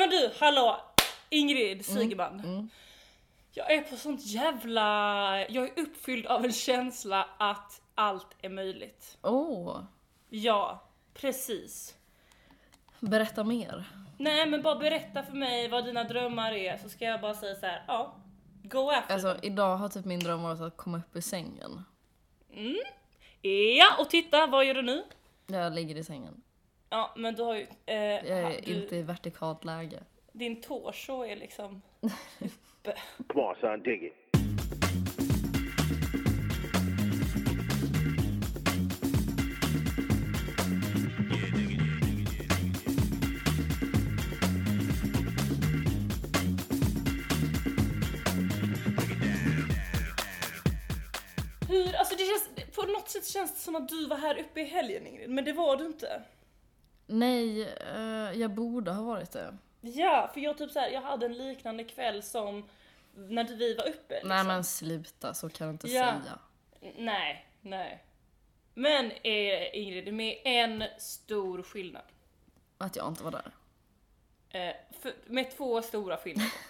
men 0.00 0.10
du, 0.10 0.30
hallå! 0.40 0.80
Ingrid 1.28 1.84
Sigeman. 1.86 2.70
Jag 3.52 3.70
är 3.72 3.80
på 3.82 3.96
sånt 3.96 4.20
jävla... 4.26 4.84
Jag 5.48 5.64
är 5.64 5.82
uppfylld 5.82 6.26
av 6.26 6.44
en 6.44 6.52
känsla 6.52 7.28
att 7.38 7.80
allt 7.94 8.26
är 8.42 8.48
möjligt. 8.48 9.18
Åh, 9.22 9.80
Ja, 10.28 10.82
precis. 11.14 11.94
berätta 13.00 13.44
mer. 13.44 13.84
Nej 14.18 14.46
men 14.46 14.62
bara 14.62 14.74
berätta 14.76 15.22
för 15.22 15.32
mig 15.36 15.68
vad 15.68 15.84
dina 15.84 16.04
drömmar 16.04 16.52
är 16.52 16.76
så 16.78 16.88
ska 16.88 17.04
jag 17.04 17.20
bara 17.20 17.34
säga 17.34 17.54
så 17.56 17.66
här. 17.66 17.84
ja, 17.86 18.16
go 18.62 18.90
after 18.90 19.14
Alltså 19.14 19.36
idag 19.42 19.76
har 19.76 19.88
typ 19.88 20.04
min 20.04 20.20
dröm 20.20 20.42
varit 20.42 20.60
att 20.60 20.76
komma 20.76 20.98
upp 20.98 21.16
ur 21.16 21.20
sängen. 21.20 21.84
Ja, 23.78 23.96
och 23.98 24.10
titta, 24.10 24.46
vad 24.46 24.64
gör 24.64 24.74
du 24.74 24.82
nu? 24.82 25.04
Jag 25.46 25.72
ligger 25.72 25.96
i 25.96 26.04
sängen. 26.04 26.42
Ja, 26.92 27.12
men 27.16 27.34
du 27.34 27.42
har 27.42 27.54
ju... 27.54 27.66
Eh, 27.86 27.96
Jag 27.96 28.28
är 28.28 28.60
du, 28.62 28.82
inte 28.82 28.96
i 28.96 29.02
vertikalt 29.02 29.64
läge. 29.64 30.02
Din 30.32 30.60
torso 30.60 31.24
är 31.24 31.36
liksom... 31.36 31.82
Come 33.28 33.42
on, 33.46 33.56
son, 33.60 33.82
dig 33.82 34.06
it. 34.06 34.12
Hur, 51.68 51.94
alltså 51.96 52.16
det 52.16 52.24
känns, 52.24 52.72
på 52.74 52.82
något 52.82 53.08
sätt 53.08 53.26
känns 53.26 53.54
det 53.54 53.60
som 53.60 53.76
att 53.76 53.88
du 53.88 54.06
var 54.06 54.16
här 54.16 54.38
uppe 54.38 54.60
i 54.60 54.64
helgen 54.64 55.06
Ingrid, 55.06 55.30
men 55.30 55.44
det 55.44 55.52
var 55.52 55.76
du 55.76 55.86
inte. 55.86 56.22
Nej, 57.12 57.62
eh, 57.94 58.32
jag 58.40 58.50
borde 58.50 58.90
ha 58.90 59.02
varit 59.02 59.30
det. 59.30 59.56
Ja, 59.80 60.30
för 60.34 60.40
jag 60.40 60.58
typ 60.58 60.70
så 60.70 60.78
här, 60.78 60.90
jag 60.90 61.00
hade 61.00 61.26
en 61.26 61.32
liknande 61.34 61.84
kväll 61.84 62.22
som 62.22 62.68
när 63.14 63.44
vi 63.44 63.74
var 63.74 63.88
uppe. 63.88 64.14
Liksom. 64.14 64.28
Nej 64.28 64.44
men 64.44 64.64
sluta, 64.64 65.34
så 65.34 65.48
kan 65.48 65.66
du 65.66 65.72
inte 65.72 65.88
Ja. 65.88 66.04
säga. 66.04 66.38
Nej, 66.96 67.46
nej. 67.60 68.04
Men 68.74 69.10
eh, 69.10 69.78
Ingrid, 69.78 70.14
med 70.14 70.38
en 70.44 70.84
stor 70.98 71.62
skillnad. 71.62 72.02
Att 72.78 72.96
jag 72.96 73.08
inte 73.08 73.22
var 73.24 73.30
där. 73.30 73.50
Eh, 74.50 74.74
för, 75.00 75.12
med 75.26 75.50
två 75.56 75.82
stora 75.82 76.16
skillnader. 76.16 76.52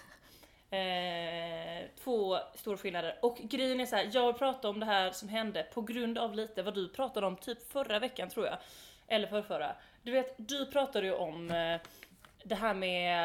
Eh, 0.72 1.82
två 2.04 2.38
stora 2.54 2.76
skillnader. 2.76 3.18
Och 3.22 3.38
grejen 3.42 3.80
är 3.80 3.86
så 3.86 3.96
här, 3.96 4.10
jag 4.12 4.26
vill 4.26 4.34
prata 4.34 4.68
om 4.68 4.80
det 4.80 4.86
här 4.86 5.10
som 5.10 5.28
hände 5.28 5.62
på 5.74 5.82
grund 5.82 6.18
av 6.18 6.34
lite 6.34 6.62
vad 6.62 6.74
du 6.74 6.88
pratade 6.88 7.26
om 7.26 7.36
typ 7.36 7.72
förra 7.72 7.98
veckan 7.98 8.28
tror 8.30 8.46
jag. 8.46 8.58
Eller 9.08 9.26
förrförra. 9.26 9.76
Du 10.02 10.12
vet, 10.12 10.34
du 10.36 10.66
pratade 10.66 11.06
ju 11.06 11.14
om 11.14 11.50
eh, 11.50 11.80
det 12.44 12.54
här 12.54 12.74
med 12.74 13.18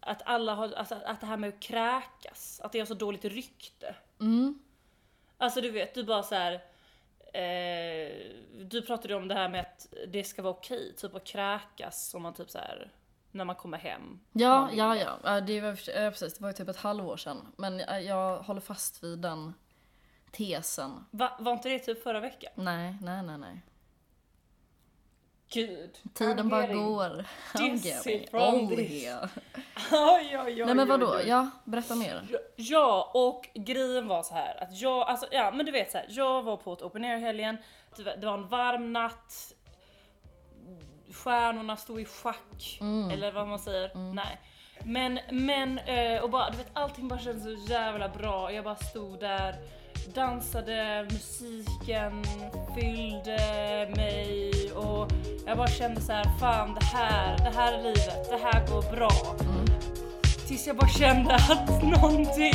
att 0.00 0.22
alla 0.24 0.54
har, 0.54 0.72
alltså, 0.72 0.94
att 1.04 1.20
det 1.20 1.26
här 1.26 1.36
med 1.36 1.48
att 1.48 1.60
kräkas, 1.60 2.60
att 2.64 2.72
det 2.72 2.80
är 2.80 2.84
så 2.84 2.94
dåligt 2.94 3.24
rykte. 3.24 3.94
Mm. 4.20 4.58
Alltså 5.38 5.60
du 5.60 5.70
vet, 5.70 5.94
du 5.94 6.04
bara 6.04 6.22
så 6.22 6.34
här. 6.34 6.52
Eh, 7.34 8.12
du 8.60 8.82
pratade 8.86 9.14
om 9.14 9.28
det 9.28 9.34
här 9.34 9.48
med 9.48 9.60
att 9.60 9.86
det 10.08 10.24
ska 10.24 10.42
vara 10.42 10.54
okej, 10.54 10.94
typ 10.96 11.14
att 11.14 11.24
kräkas 11.24 12.14
om 12.14 12.22
man 12.22 12.34
typ 12.34 12.50
så 12.50 12.58
här 12.58 12.90
när 13.30 13.44
man 13.44 13.56
kommer 13.56 13.78
hem. 13.78 14.20
Ja, 14.32 14.70
ja, 14.72 14.96
ja. 14.96 15.40
Det 15.40 15.60
var, 15.60 15.68
ja, 15.70 16.10
precis, 16.10 16.34
det 16.34 16.42
var 16.42 16.48
ju 16.48 16.54
typ 16.54 16.68
ett 16.68 16.76
halvår 16.76 17.16
sedan. 17.16 17.52
Men 17.56 17.78
jag, 17.78 18.02
jag 18.04 18.38
håller 18.38 18.60
fast 18.60 19.04
vid 19.04 19.18
den 19.18 19.54
tesen. 20.30 21.04
Va, 21.10 21.36
var 21.38 21.52
inte 21.52 21.68
det 21.68 21.78
typ 21.78 22.02
förra 22.02 22.20
veckan? 22.20 22.52
Nej, 22.54 22.96
nej, 23.02 23.22
nej, 23.22 23.38
nej. 23.38 23.62
Gud. 25.52 25.98
Tiden 26.14 26.48
bara 26.48 26.66
går. 26.66 27.24
Dizzy 27.58 28.26
from 28.30 28.68
this. 28.68 29.04
here. 29.04 29.28
Oj, 29.92 30.38
oj, 30.38 30.38
oj, 30.46 30.64
Nej 30.64 30.74
men 30.74 30.88
vadå? 30.88 31.20
Ja, 31.26 31.50
berätta 31.64 31.94
mer. 31.94 32.26
Ja, 32.56 33.10
och 33.14 33.48
grejen 33.54 34.08
var 34.08 34.22
så 34.22 34.34
här 34.34 34.62
att 34.62 34.80
jag, 34.80 35.08
alltså 35.08 35.26
ja 35.30 35.50
men 35.50 35.66
du 35.66 35.72
vet 35.72 35.90
så 35.90 35.98
här, 35.98 36.06
jag 36.08 36.42
var 36.42 36.56
på 36.56 36.72
ett 36.72 36.82
open 36.82 37.04
air 37.04 37.18
helgen, 37.18 37.56
det 37.96 38.26
var, 38.26 38.34
en 38.34 38.48
varm 38.48 38.92
natt, 38.92 39.52
stjärnorna 41.12 41.76
stod 41.76 42.00
i 42.00 42.04
schack, 42.04 42.78
eller 43.12 43.32
vad 43.32 43.48
man 43.48 43.58
säger, 43.58 43.90
nej. 44.14 44.40
Men, 44.84 45.18
men, 45.30 45.78
eh, 45.78 46.22
och 46.22 46.30
bara, 46.30 46.50
du 46.50 46.56
vet 46.56 46.70
allting 46.72 47.08
bara 47.08 47.18
kändes 47.18 47.44
så 47.44 47.72
jävla 47.72 48.08
bra, 48.08 48.52
jag 48.52 48.64
bara 48.64 48.76
stod 48.76 49.20
där, 49.20 49.56
dansade, 50.14 51.06
musiken 51.10 52.24
fyllde 52.74 53.38
mig 53.96 54.72
och 54.72 55.08
jag 55.46 55.56
bara 55.56 55.68
kände 55.68 56.00
så 56.00 56.12
här, 56.12 56.38
fan 56.40 56.74
det 56.74 56.84
här, 56.86 57.38
det 57.38 57.50
här 57.56 57.72
är 57.72 57.82
livet, 57.82 58.30
det 58.30 58.36
här 58.36 58.66
går 58.66 58.96
bra. 58.96 59.10
Tills 60.48 60.66
jag 60.66 60.76
bara 60.76 60.88
kände 60.88 61.34
att 61.50 61.82
någonting 61.82 62.54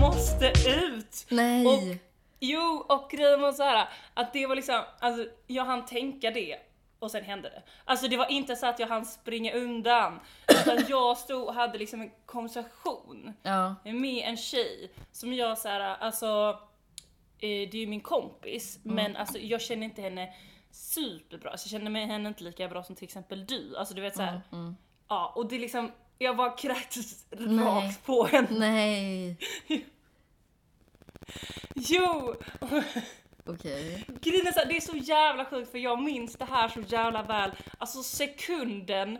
måste 0.00 0.52
ut. 0.68 1.26
Nej. 1.28 1.66
Och, 1.66 1.96
jo, 2.40 2.86
och 2.88 3.10
grejen 3.10 3.40
var 3.40 3.52
så 3.52 3.62
här 3.62 3.88
att 4.14 4.32
det 4.32 4.46
var 4.46 4.56
liksom, 4.56 4.82
alltså 5.00 5.26
jag 5.46 5.64
hann 5.64 5.84
tänka 5.86 6.30
det 6.30 6.56
och 6.98 7.10
sen 7.10 7.24
hände 7.24 7.48
det. 7.48 7.62
Alltså 7.84 8.08
det 8.08 8.16
var 8.16 8.30
inte 8.30 8.56
så 8.56 8.66
att 8.66 8.78
jag 8.78 8.86
hann 8.86 9.06
springa 9.06 9.52
undan, 9.52 10.20
utan 10.48 10.84
jag 10.88 11.18
stod 11.18 11.44
och 11.48 11.54
hade 11.54 11.78
liksom 11.78 12.00
en 12.00 12.10
konversation 12.26 13.32
Ja. 13.42 13.74
med 13.84 14.24
en 14.28 14.36
tjej 14.36 14.90
som 15.12 15.32
jag 15.34 15.58
så 15.58 15.68
här, 15.68 15.80
alltså 16.00 16.58
det 17.46 17.74
är 17.74 17.80
ju 17.80 17.86
min 17.86 18.00
kompis, 18.00 18.78
men 18.82 19.16
alltså 19.16 19.38
jag 19.38 19.60
känner 19.60 19.84
inte 19.84 20.02
henne 20.02 20.32
superbra, 20.70 21.50
alltså, 21.50 21.66
jag 21.66 21.70
känner 21.70 21.90
mig 21.90 22.06
henne 22.06 22.28
inte 22.28 22.44
lika 22.44 22.68
bra 22.68 22.82
som 22.82 22.96
till 22.96 23.04
exempel 23.04 23.46
du. 23.46 23.76
Alltså 23.76 23.94
du 23.94 24.00
vet 24.02 24.16
så 24.16 24.22
här, 24.22 24.40
ja 25.08 25.32
och 25.36 25.48
det 25.48 25.56
är 25.56 25.60
liksom, 25.60 25.92
jag 26.18 26.36
bara 26.36 26.50
kräktes 26.50 27.26
rakt 27.30 28.06
på 28.06 28.24
henne. 28.24 28.48
Nej. 28.58 29.36
Jo! 31.74 32.34
Okej. 33.46 34.04
Grejen 34.20 34.46
är 34.46 34.52
så 34.52 34.58
här, 34.58 34.66
det 34.66 34.76
är 34.76 34.80
så 34.80 34.96
jävla 34.96 35.44
sjukt 35.44 35.70
för 35.70 35.78
jag 35.78 36.02
minns 36.02 36.36
det 36.36 36.44
här 36.44 36.68
så 36.68 36.80
jävla 36.80 37.22
väl. 37.22 37.50
Alltså 37.78 38.02
sekunden, 38.02 39.18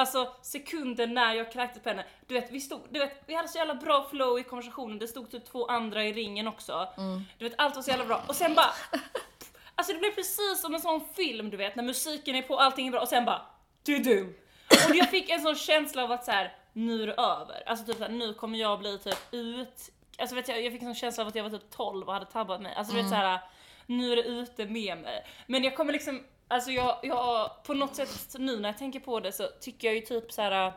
alltså 0.00 0.34
sekunden 0.42 1.14
när 1.14 1.34
jag 1.34 1.52
kräktes 1.52 1.82
på 1.82 1.88
henne. 1.88 2.04
Du 2.26 2.34
vet, 2.34 2.50
vi 2.50 2.60
stod, 2.60 2.80
du 2.90 2.98
vet, 2.98 3.22
vi 3.26 3.34
hade 3.34 3.48
så 3.48 3.58
jävla 3.58 3.74
bra 3.74 4.08
flow 4.10 4.38
i 4.38 4.42
konversationen, 4.42 4.98
det 4.98 5.08
stod 5.08 5.30
typ 5.30 5.44
två 5.44 5.66
andra 5.66 6.04
i 6.04 6.12
ringen 6.12 6.48
också. 6.48 6.88
Du 7.38 7.48
vet, 7.48 7.54
allt 7.58 7.76
var 7.76 7.82
så 7.82 7.90
jävla 7.90 8.04
bra. 8.04 8.22
Och 8.28 8.36
sen 8.36 8.54
bara, 8.54 8.70
alltså 9.74 9.92
det 9.92 9.98
blev 9.98 10.10
precis 10.10 10.60
som 10.60 10.74
en 10.74 10.80
sån 10.80 11.00
film 11.16 11.50
du 11.50 11.56
vet, 11.56 11.76
när 11.76 11.82
musiken 11.82 12.36
är 12.36 12.42
på, 12.42 12.58
allting 12.58 12.86
är 12.86 12.90
bra 12.90 13.00
och 13.00 13.08
sen 13.08 13.24
bara, 13.24 13.42
du 13.82 13.98
du. 13.98 14.38
Och 14.88 14.96
jag 14.96 15.10
fick 15.10 15.30
en 15.30 15.40
sån 15.40 15.54
känsla 15.54 16.04
av 16.04 16.12
att 16.12 16.24
så 16.24 16.30
här, 16.30 16.56
nu 16.72 17.02
är 17.02 17.06
det 17.06 17.12
över. 17.12 17.62
Alltså 17.66 17.84
typ 17.86 17.96
såhär, 17.96 18.10
nu 18.10 18.34
kommer 18.34 18.58
jag 18.58 18.78
bli 18.78 18.98
typ 18.98 19.18
ut, 19.30 19.90
alltså 20.18 20.36
vet 20.36 20.48
jag, 20.48 20.64
jag 20.64 20.72
fick 20.72 20.82
en 20.82 20.88
sån 20.88 20.94
känsla 20.94 21.22
av 21.22 21.28
att 21.28 21.34
jag 21.34 21.42
var 21.42 21.50
typ 21.50 21.70
12 21.70 22.06
och 22.06 22.14
hade 22.14 22.26
tabbat 22.26 22.60
mig. 22.60 22.74
Alltså 22.74 22.94
du 22.94 23.02
vet 23.02 23.10
såhär, 23.10 23.40
nu 23.86 24.12
är 24.12 24.16
det 24.16 24.22
ute 24.22 24.66
med 24.66 24.98
mig. 24.98 25.26
Men 25.46 25.64
jag 25.64 25.76
kommer 25.76 25.92
liksom, 25.92 26.24
alltså 26.50 26.70
jag, 26.70 26.98
jag 27.02 27.50
på 27.64 27.74
något 27.74 27.94
sätt 27.96 28.34
nu 28.38 28.60
när 28.60 28.68
jag 28.68 28.78
tänker 28.78 29.00
på 29.00 29.20
det 29.20 29.32
så 29.32 29.48
tycker 29.60 29.88
jag 29.88 29.94
ju 29.94 30.00
typ 30.00 30.32
så 30.32 30.42
här. 30.42 30.72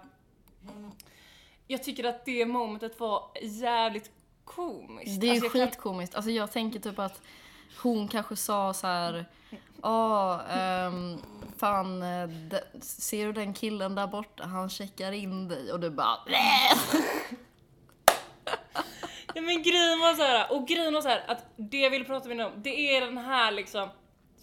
Jag 1.67 1.83
tycker 1.83 2.03
att 2.03 2.25
det 2.25 2.45
momentet 2.45 2.99
var 2.99 3.31
jävligt 3.41 4.11
komiskt. 4.45 5.21
Det 5.21 5.27
är 5.27 5.31
alltså 5.31 5.45
jag 5.45 5.53
kan- 5.53 5.67
skitkomiskt. 5.67 6.15
Alltså 6.15 6.31
jag 6.31 6.51
tänker 6.51 6.79
typ 6.79 6.99
att 6.99 7.21
hon 7.81 8.07
kanske 8.07 8.35
sa 8.35 8.73
så 8.73 8.87
här. 8.87 9.25
Ja, 9.81 10.41
ehm, 10.41 11.17
fan, 11.57 12.03
eh, 12.03 12.27
de, 12.27 12.59
ser 12.81 13.25
du 13.25 13.33
den 13.33 13.53
killen 13.53 13.95
där 13.95 14.07
borta? 14.07 14.43
Han 14.45 14.69
checkar 14.69 15.11
in 15.11 15.47
dig 15.47 15.71
och 15.71 15.79
du 15.79 15.89
bara 15.89 16.17
Ja 19.35 19.41
men 19.41 19.63
grejen 19.63 19.99
var 19.99 20.13
så 20.15 20.23
här, 20.23 20.51
och 20.51 20.67
grejen 20.67 20.93
var 20.93 21.01
så 21.01 21.07
här 21.09 21.23
att 21.27 21.45
det 21.55 21.77
jag 21.77 21.89
ville 21.89 22.05
prata 22.05 22.27
med 22.27 22.37
dig 22.37 22.45
om, 22.45 22.51
det 22.55 22.95
är 22.97 23.01
den 23.01 23.17
här 23.17 23.51
liksom 23.51 23.89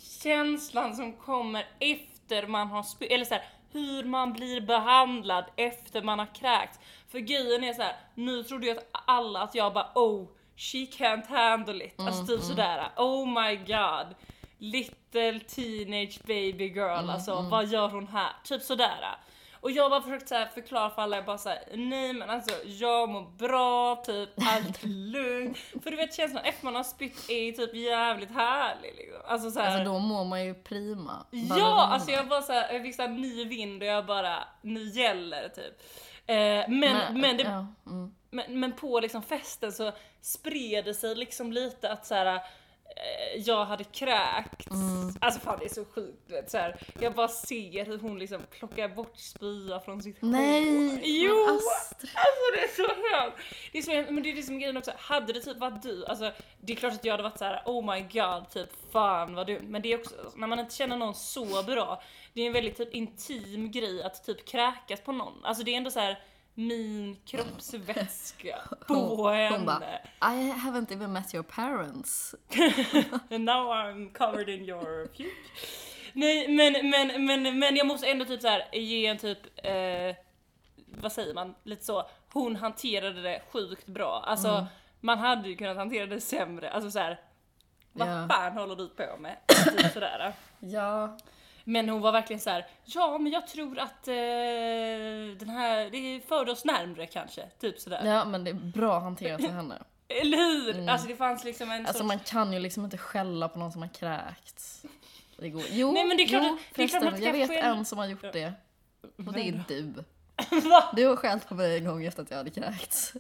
känslan 0.01 0.97
som 0.97 1.13
kommer 1.13 1.67
efter 1.79 2.47
man 2.47 2.69
har 2.69 2.83
spy- 2.83 3.07
eller 3.07 3.25
så 3.25 3.35
här, 3.35 3.45
hur 3.73 4.05
man 4.05 4.33
blir 4.33 4.61
behandlad 4.61 5.45
efter 5.57 6.03
man 6.03 6.19
har 6.19 6.35
kräkts. 6.35 6.79
För 7.09 7.19
grejen 7.19 7.65
är 7.65 7.73
så 7.73 7.83
här, 7.83 7.97
nu 8.15 8.43
trodde 8.43 8.67
ju 8.67 8.73
att 8.73 8.91
alla 8.93 9.41
att 9.43 9.55
jag 9.55 9.73
bara 9.73 9.91
oh, 9.95 10.29
she 10.57 10.79
can't 10.79 11.29
handle 11.29 11.85
it. 11.85 12.01
Alltså 12.01 12.27
typ 12.27 12.41
sådär, 12.43 12.89
oh 12.97 13.27
my 13.43 13.57
god. 13.57 14.15
Little 14.59 15.41
teenage 15.41 16.21
baby 16.27 16.65
girl, 16.65 17.11
alltså 17.11 17.35
vad 17.51 17.67
gör 17.67 17.89
hon 17.89 18.07
här? 18.07 18.33
Typ 18.45 18.63
sådär. 18.63 19.17
Och 19.61 19.71
jag 19.71 19.83
har 19.83 19.91
bara 19.91 20.03
försökt 20.03 20.29
så 20.29 20.35
här 20.35 20.47
förklara 20.47 20.91
för 20.91 21.03
alla, 21.03 21.17
jag 21.17 21.25
bara 21.25 21.39
såhär, 21.39 21.59
nej 21.75 22.13
men 22.13 22.31
alltså 22.31 22.55
jag 22.65 23.09
mår 23.09 23.31
bra, 23.39 23.97
typ 23.97 24.29
allt 24.37 24.85
är 24.85 24.89
lugnt. 24.89 25.59
För 25.83 25.91
du 25.91 25.97
vet 25.97 26.15
känslan 26.15 26.45
efter 26.45 26.65
man 26.65 26.75
har 26.75 26.83
spytt 26.83 27.31
är 27.31 27.53
typ 27.53 27.75
jävligt 27.75 28.31
härlig 28.31 28.95
liksom. 28.97 29.21
Alltså 29.27 29.51
såhär. 29.51 29.67
Alltså 29.67 29.93
då 29.93 29.99
mår 29.99 30.25
man 30.25 30.45
ju 30.45 30.55
prima. 30.55 31.27
Ja, 31.31 31.49
Ballerina. 31.49 31.71
alltså 31.71 32.11
jag 32.11 32.29
bara 32.29 32.43
såhär, 32.43 32.73
jag 32.73 32.83
fick 32.83 32.97
såhär 32.97 33.09
ny 33.09 33.45
vind 33.45 33.83
och 33.83 33.89
jag 33.89 34.07
bara, 34.07 34.39
nu 34.63 34.85
gäller 34.85 35.43
det 35.43 35.49
typ. 35.49 35.83
Eh, 36.27 36.69
men, 36.69 37.21
men, 37.21 37.37
det, 37.37 37.43
ja, 37.43 37.67
mm. 37.87 38.15
men, 38.31 38.61
men 38.61 38.73
på 38.73 39.01
liksom 39.01 39.23
festen 39.23 39.73
så 39.73 39.93
spred 40.21 40.85
det 40.85 40.95
sig 40.95 41.15
liksom 41.15 41.53
lite 41.53 41.93
att 41.93 42.07
så 42.07 42.15
här, 42.15 42.41
jag 43.37 43.65
hade 43.65 43.85
kräkts. 43.85 44.71
Mm. 44.71 45.15
Alltså 45.21 45.41
fan 45.41 45.59
det 45.59 45.65
är 45.65 45.75
så 45.75 45.85
sjukt 45.85 46.23
du 46.27 46.35
vet 46.35 46.51
så 46.51 46.59
här. 46.59 46.81
Jag 47.01 47.15
bara 47.15 47.29
ser 47.29 47.85
hur 47.85 47.99
hon 47.99 48.19
liksom 48.19 48.43
plockar 48.51 48.89
bort 48.89 49.19
spya 49.19 49.81
från 49.81 50.03
sitt 50.03 50.23
Nej! 50.23 50.91
hår. 50.91 51.01
Jo! 51.05 51.47
Astrid. 51.49 52.11
Alltså 52.15 52.43
det 52.55 52.65
är 52.65 52.69
så 52.77 53.17
hemskt! 53.17 53.39
Det 53.73 53.79
är 53.79 53.95
hemskt, 53.95 54.11
men 54.11 54.23
det 54.23 54.31
är 54.31 54.37
det 54.37 54.43
som 54.43 54.55
är 54.55 54.61
grejen 54.61 54.77
också, 54.77 54.93
hade 54.97 55.33
det 55.33 55.41
typ 55.41 55.57
varit 55.57 55.83
du, 55.83 56.07
alltså 56.07 56.33
det 56.61 56.73
är 56.73 56.77
klart 56.77 56.93
att 56.93 57.05
jag 57.05 57.13
hade 57.13 57.23
varit 57.23 57.39
så 57.39 57.45
här: 57.45 57.63
oh 57.67 57.95
my 57.95 58.01
god, 58.01 58.51
typ 58.51 58.93
fan 58.93 59.35
vad 59.35 59.47
du, 59.47 59.61
men 59.61 59.83
det 59.83 59.93
är 59.93 59.99
också, 59.99 60.15
när 60.37 60.47
man 60.47 60.59
inte 60.59 60.75
känner 60.75 60.97
någon 60.97 61.15
så 61.15 61.63
bra, 61.63 62.03
det 62.33 62.43
är 62.43 62.47
en 62.47 62.53
väldigt 62.53 62.77
typ 62.77 62.95
intim 62.95 63.71
grej 63.71 64.03
att 64.03 64.25
typ 64.25 64.49
kräkas 64.49 65.01
på 65.01 65.13
någon. 65.13 65.45
Alltså 65.45 65.65
det 65.65 65.73
är 65.73 65.77
ändå 65.77 65.91
så 65.91 66.01
här 66.01 66.19
min 66.55 67.17
kroppsvätska 67.27 68.57
på 68.87 68.95
Hon 68.95 69.35
henne. 69.35 69.65
bara, 69.65 70.35
I 70.35 70.51
haven't 70.51 70.93
even 70.93 71.13
met 71.13 71.35
your 71.35 71.43
parents. 71.45 72.35
And 73.31 73.45
now 73.45 73.73
I'm 73.73 74.13
covered 74.13 74.49
in 74.49 74.65
your 74.69 75.07
puke. 75.07 75.31
Nej 76.13 76.49
men, 76.49 76.91
men, 76.91 77.27
men, 77.27 77.59
men 77.59 77.77
jag 77.77 77.87
måste 77.87 78.07
ändå 78.11 78.25
typ 78.25 78.41
så 78.41 78.49
här 78.49 78.69
ge 78.73 79.07
en 79.07 79.19
typ, 79.19 79.39
eh, 79.57 80.17
vad 80.87 81.13
säger 81.13 81.35
man, 81.35 81.55
lite 81.65 81.85
så, 81.85 82.07
hon 82.33 82.57
hanterade 82.57 83.23
det 83.23 83.43
sjukt 83.53 83.87
bra. 83.87 84.25
Alltså 84.27 84.49
Mm. 84.49 84.65
man 85.01 85.19
hade 85.19 85.49
ju 85.49 85.57
kunnat 85.57 85.77
hantera 85.77 86.07
det 86.07 86.21
sämre, 86.21 86.71
alltså 86.71 86.91
så 86.91 86.99
här. 86.99 87.21
Vad 87.93 88.09
Ja. 88.09 88.29
fan 88.31 88.53
håller 88.53 88.77
du 88.77 88.89
på 88.89 89.17
med? 89.21 89.37
Typ 89.77 89.93
sådär. 89.93 90.33
Ja. 90.59 91.19
Men 91.71 91.89
hon 91.89 92.01
var 92.01 92.13
verkligen 92.13 92.41
så 92.41 92.51
här. 92.51 92.67
ja 92.85 93.19
men 93.19 93.33
jag 93.33 93.47
tror 93.47 93.79
att 93.79 94.09
eh, 94.09 94.15
den 95.39 95.49
här, 95.49 95.91
det 95.91 96.21
förde 96.29 96.53
oss 96.53 96.65
närmre 96.65 97.07
kanske, 97.07 97.47
typ 97.61 97.79
sådär. 97.81 98.05
ja, 98.07 98.25
men 98.25 98.45
det 98.45 98.51
är 98.51 98.55
bra 98.55 98.99
hanterat 99.01 99.45
av 99.45 99.51
henne. 99.51 99.83
Eller 100.09 100.37
hur? 100.39 100.89
Alltså 100.89 101.09
det 101.09 101.17
fanns 101.17 101.45
liksom 101.45 101.71
en 101.71 101.87
Alltså 101.87 101.93
sorts... 101.93 102.07
man 102.09 102.19
kan 102.19 102.53
ju 102.53 102.59
liksom 102.59 102.85
inte 102.85 102.99
skälla 102.99 103.49
på 103.49 103.59
någon 103.59 103.73
som 103.73 103.83
har 103.83 103.89
kräkts. 103.89 104.83
Det 105.39 105.51
går. 105.51 105.63
Jo, 105.71 105.93
Nej, 105.93 106.07
men 106.07 106.17
det 106.17 106.23
är 106.23 106.27
klart 106.29 106.43
jo, 106.45 106.59
det 106.75 106.83
är 106.83 106.89
klart 106.89 107.03
man 107.03 107.23
jag 107.23 107.33
vet 107.33 107.49
skälla- 107.51 107.63
en 107.63 107.85
som 107.85 107.99
har 107.99 108.07
gjort 108.07 108.33
det. 108.33 108.53
Och 109.27 109.33
det 109.33 109.41
är 109.49 109.65
du. 109.69 109.95
Du 110.97 111.07
har 111.07 111.17
skällt 111.17 111.49
på 111.49 111.55
mig 111.55 111.79
en 111.79 111.85
gång 111.85 112.05
efter 112.05 112.23
att 112.23 112.31
jag 112.31 112.37
hade 112.39 112.51
kräkts. 112.51 113.13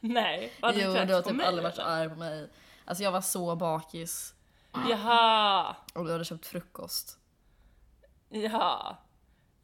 Nej, 0.00 0.52
hade 0.60 0.80
Jo, 0.82 0.92
kräkts 0.92 1.08
du 1.08 1.14
har 1.14 1.22
på 1.22 1.28
typ 1.28 1.36
mig, 1.36 1.46
aldrig 1.46 1.62
varit 1.62 1.76
så 1.76 1.82
arg 1.82 2.08
på 2.08 2.14
mig. 2.16 2.48
Alltså 2.84 3.04
jag 3.04 3.12
var 3.12 3.20
så 3.20 3.56
bakis 3.56 4.34
Jaha, 4.90 5.76
och 5.94 6.04
du 6.04 6.12
hade 6.12 6.24
köpt 6.24 6.46
frukost. 6.46 7.18
Jaha. 8.42 8.96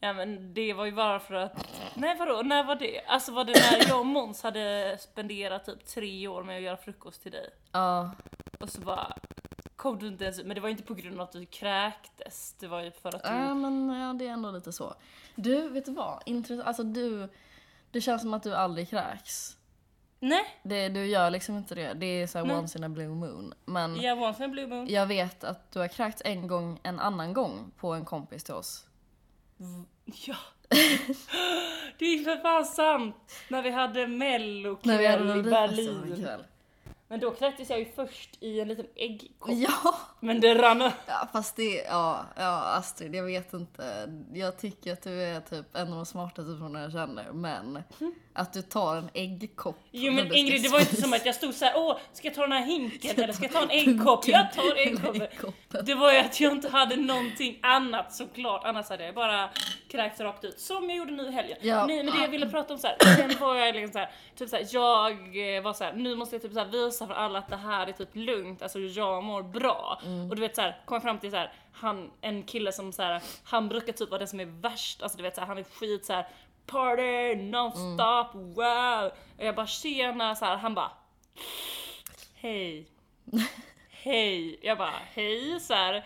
Ja 0.01 0.13
men 0.13 0.55
det 0.55 0.73
var 0.73 0.85
ju 0.85 0.93
bara 0.93 1.21
för 1.21 1.35
att, 1.35 1.69
nej 1.95 2.17
vadå, 2.19 2.43
när 2.43 2.65
var 2.65 2.75
det? 2.75 3.01
Alltså 3.07 3.33
var 3.33 3.45
det 3.45 3.53
när 3.53 3.89
jag 3.89 4.01
och 4.01 4.07
Måns 4.07 4.43
hade 4.43 4.97
spenderat 5.01 5.65
typ 5.65 5.87
tre 5.87 6.29
år 6.29 6.43
med 6.43 6.57
att 6.57 6.63
göra 6.63 6.77
frukost 6.77 7.23
till 7.23 7.33
dig? 7.33 7.51
Ja, 7.73 8.11
Och 8.61 8.69
så 8.69 8.81
bara 8.81 9.17
kom 9.77 9.99
du 9.99 10.07
inte 10.07 10.25
ens 10.25 10.45
men 10.45 10.55
det 10.55 10.61
var 10.61 10.69
ju 10.69 10.73
inte 10.73 10.85
på 10.85 10.95
grund 10.95 11.15
av 11.15 11.21
att 11.21 11.33
du 11.33 11.47
kräktes, 11.47 12.55
det 12.59 12.67
var 12.67 12.81
ju 12.83 12.91
för 12.91 13.17
att 13.17 13.23
du... 13.23 13.29
ja 13.29 13.55
men 13.55 13.91
ja, 13.91 14.13
det 14.13 14.27
är 14.27 14.31
ändå 14.33 14.51
lite 14.51 14.73
så. 14.73 14.95
Du, 15.35 15.69
vet 15.69 15.85
du 15.85 15.93
vad? 15.93 16.23
Intressant. 16.27 16.69
Alltså 16.69 16.83
du, 16.83 17.29
det 17.91 18.01
känns 18.01 18.23
som 18.23 18.35
att 18.35 18.43
du 18.43 18.55
aldrig 18.55 18.91
kräks. 18.91 19.57
Nej, 20.23 20.45
Det, 20.63 20.89
du 20.89 21.07
gör 21.07 21.31
liksom 21.31 21.57
inte 21.57 21.75
det. 21.75 21.93
Det 21.95 22.07
är 22.07 22.27
så 22.27 22.39
här 22.39 22.45
Nej. 22.47 22.57
once 22.57 22.79
in 22.79 22.85
a 22.85 22.89
blue 22.89 23.09
moon. 23.09 23.55
Men 23.65 24.01
jag 24.01 24.17
var 24.17 24.29
en 24.29 24.35
sån 24.35 24.51
blue 24.51 24.67
moon. 24.67 24.87
jag 24.89 25.07
vet 25.07 25.45
att 25.45 25.73
du 25.73 25.79
har 25.79 25.89
kräkts 25.89 26.23
en 26.25 26.47
gång, 26.47 26.81
en 26.83 27.01
annan 27.01 27.33
gång 27.33 27.71
på 27.77 27.93
en 27.93 28.05
kompis 28.05 28.45
till 28.45 28.55
oss. 28.55 28.87
Ja. 30.05 30.37
Det 31.99 32.05
är 32.05 32.25
för 32.25 32.37
fan 32.43 32.65
sant! 32.65 33.33
När 33.49 33.63
vi 33.63 33.71
hade 33.71 34.07
mellokväll 34.07 35.39
i 35.39 35.43
Berlin. 35.43 36.29
Men 37.11 37.21
då 37.21 37.31
kräktes 37.31 37.71
jag 37.71 37.79
ju 37.79 37.85
först 37.85 38.31
i 38.41 38.61
en 38.61 38.69
liten 38.69 38.87
äggkopp. 38.97 39.51
Ja, 39.55 39.95
Men 40.21 40.41
det 40.41 40.55
rann 40.55 40.83
ö- 40.83 40.91
ja, 41.07 41.29
fast 41.33 41.57
det, 41.57 41.85
ja, 41.89 42.25
ja 42.37 42.59
Astrid, 42.79 43.15
jag 43.15 43.25
vet 43.25 43.53
inte. 43.53 44.13
Jag 44.35 44.59
tycker 44.59 44.93
att 44.93 45.03
du 45.03 45.23
är 45.23 45.41
typ 45.41 45.77
en 45.77 45.89
av 45.89 45.97
de 45.97 46.07
smartaste 46.07 46.53
personerna 46.53 46.83
jag 46.83 46.93
känner, 46.93 47.33
men 47.33 47.83
att 48.33 48.53
du 48.53 48.63
tar 48.63 48.97
en 48.97 49.11
äggkopp 49.15 49.77
Jo 49.91 50.13
men 50.13 50.35
Ingrid, 50.35 50.63
det 50.63 50.69
var 50.69 50.81
inte 50.81 50.97
som 50.97 51.13
att 51.13 51.27
jag 51.27 51.35
stod 51.35 51.55
så 51.55 51.65
här: 51.65 51.73
åh, 51.77 51.99
ska 52.13 52.29
jag 52.29 52.35
ta 52.35 52.43
den 52.43 52.53
här 52.53 52.65
hinken 52.67 53.21
eller 53.25 53.33
ska 53.33 53.45
jag 53.45 53.53
ta 53.53 53.63
en 53.63 53.71
äggkopp? 53.71 54.29
Jag 54.29 54.53
tar 54.53 54.77
äggkoppen. 54.77 55.29
Det 55.87 55.95
var 55.95 56.13
ju 56.13 56.19
att 56.19 56.41
jag 56.41 56.53
inte 56.53 56.69
hade 56.69 56.97
någonting 56.97 57.59
annat 57.63 58.15
såklart, 58.15 58.65
annars 58.65 58.89
hade 58.89 59.05
jag 59.05 59.15
bara 59.15 59.51
kräkts 59.91 60.21
rakt 60.21 60.45
ut. 60.45 60.61
Som 60.61 60.91
jag 60.91 60.99
gjorde 60.99 61.13
nu 61.13 61.29
i 61.29 61.31
helgen. 61.33 61.59
Ja. 61.61 61.87
Nej 61.87 62.05
men 62.05 62.15
det 62.15 62.23
jag 62.23 62.29
ville 62.29 62.47
prata 62.51 62.75
om 62.75 62.79
så 62.79 62.87
här. 62.87 62.97
sen 63.17 63.41
var 63.41 63.55
jag 63.55 63.75
liksom 63.75 63.93
så 63.93 63.99
här, 63.99 64.11
typ 64.37 64.49
så 64.49 64.57
här, 64.57 64.67
jag 64.71 65.57
eh, 65.57 65.63
var 65.63 65.73
så 65.73 65.85
här, 65.85 65.93
nu 65.93 66.17
måste 66.17 66.35
jag 66.35 66.43
typ 66.43 66.53
så 66.53 66.59
här 66.59 66.69
visa 67.01 67.15
för 67.15 67.21
alla 67.21 67.39
att 67.39 67.49
det 67.49 67.57
här 67.57 67.87
är 67.87 67.93
typ 67.93 68.09
lugnt, 68.13 68.63
alltså 68.63 68.79
jag 68.79 69.25
mår 69.25 69.43
bra. 69.43 70.01
Och 70.31 70.37
du 70.37 70.41
vet 70.43 70.57
så 70.57 70.63
här, 70.63 70.81
kom 70.85 71.01
fram 71.01 71.19
till 71.19 71.31
så 71.31 71.37
här, 71.37 71.53
han, 71.73 72.11
en 72.21 72.43
kille 72.43 72.73
som 72.73 72.93
så 72.93 73.03
här, 73.03 73.23
han 73.45 73.69
brukar 73.69 73.93
typ 73.93 74.11
vara 74.11 74.19
den 74.19 74.29
som 74.29 74.41
är 74.41 74.61
värst, 74.61 75.03
alltså 75.03 75.17
du 75.17 75.23
vet 75.23 75.35
så 75.35 75.41
här, 75.41 75.49
han 75.49 75.59
är 75.59 75.65
skit 75.65 76.05
så 76.05 76.13
här 76.13 76.29
party 76.67 77.35
non-stop, 77.35 78.35
wow! 78.35 79.11
Och 79.39 79.45
jag 79.45 79.55
bara 79.55 79.67
tjena 79.67 80.35
så 80.35 80.45
här, 80.45 80.57
han 80.57 80.75
bara 80.75 80.91
hej. 82.35 82.87
hej. 83.91 84.59
Jag 84.63 84.79
bara 84.79 84.95
hej 85.15 85.61
så 85.61 85.75
här. 85.75 86.05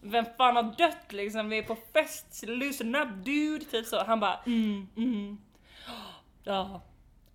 Vem 0.00 0.24
fan 0.36 0.56
har 0.56 0.62
dött 0.62 1.12
liksom? 1.12 1.48
Vi 1.48 1.58
är 1.58 1.62
på 1.62 1.76
fest, 1.92 2.44
loosen 2.46 2.94
up 2.94 3.08
dude. 3.24 3.64
Typ 3.64 3.86
så. 3.86 4.04
Han 4.04 4.20
bara 4.20 4.40
mm, 4.46 4.88
mm. 4.96 5.38
Ja, 6.44 6.80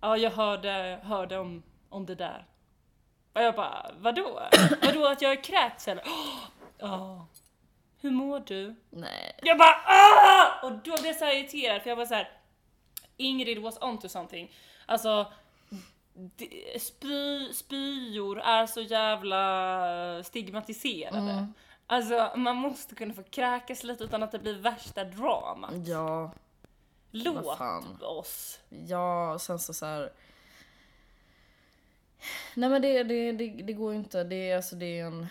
ja 0.00 0.16
jag 0.16 0.30
hörde, 0.30 1.00
hörde 1.02 1.38
om, 1.38 1.62
om 1.88 2.06
det 2.06 2.14
där. 2.14 2.46
Och 3.42 3.46
jag 3.46 3.54
bara 3.54 3.90
vadå? 3.98 4.40
Vadå 4.82 5.06
att 5.06 5.22
jag 5.22 5.32
är 5.32 5.44
kräkts 5.44 5.88
eller? 5.88 6.04
Ja. 6.78 7.26
Hur 8.00 8.10
mår 8.10 8.40
du? 8.46 8.74
Nej. 8.90 9.38
Jag 9.42 9.58
bara 9.58 9.76
ah! 9.86 10.66
Och 10.66 10.72
då 10.72 10.80
blev 10.80 11.06
jag 11.06 11.16
så 11.16 11.24
irriterad 11.24 11.82
för 11.82 11.90
jag 11.90 11.96
var 11.96 12.06
så 12.06 12.14
här. 12.14 12.30
Ingrid 13.16 13.62
was 13.62 13.78
onto 13.80 14.08
something. 14.08 14.52
Alltså 14.86 15.32
spy, 16.78 17.52
spyor 17.52 18.40
är 18.40 18.66
så 18.66 18.80
jävla 18.80 20.22
stigmatiserade. 20.24 21.46
Alltså 21.86 22.32
man 22.36 22.56
måste 22.56 22.94
kunna 22.94 23.14
få 23.14 23.22
kräkas 23.22 23.84
lite 23.84 24.04
utan 24.04 24.22
att 24.22 24.32
det 24.32 24.38
blir 24.38 24.58
värsta 24.58 25.04
dramat. 25.04 25.88
Ja, 25.88 26.32
Låt 27.10 28.02
oss. 28.02 28.60
ja, 28.68 29.38
sen 29.40 29.58
så 29.58 29.74
så 29.74 29.86
här. 29.86 30.12
Nej 32.54 32.70
men 32.70 32.82
det, 32.82 33.02
det, 33.02 33.32
det, 33.32 33.48
det 33.48 33.72
går 33.72 33.94
inte. 33.94 34.24
Det 34.24 34.50
är 34.50 34.56
alltså 34.56 34.76
det 34.76 35.00
är 35.00 35.06
en, 35.06 35.26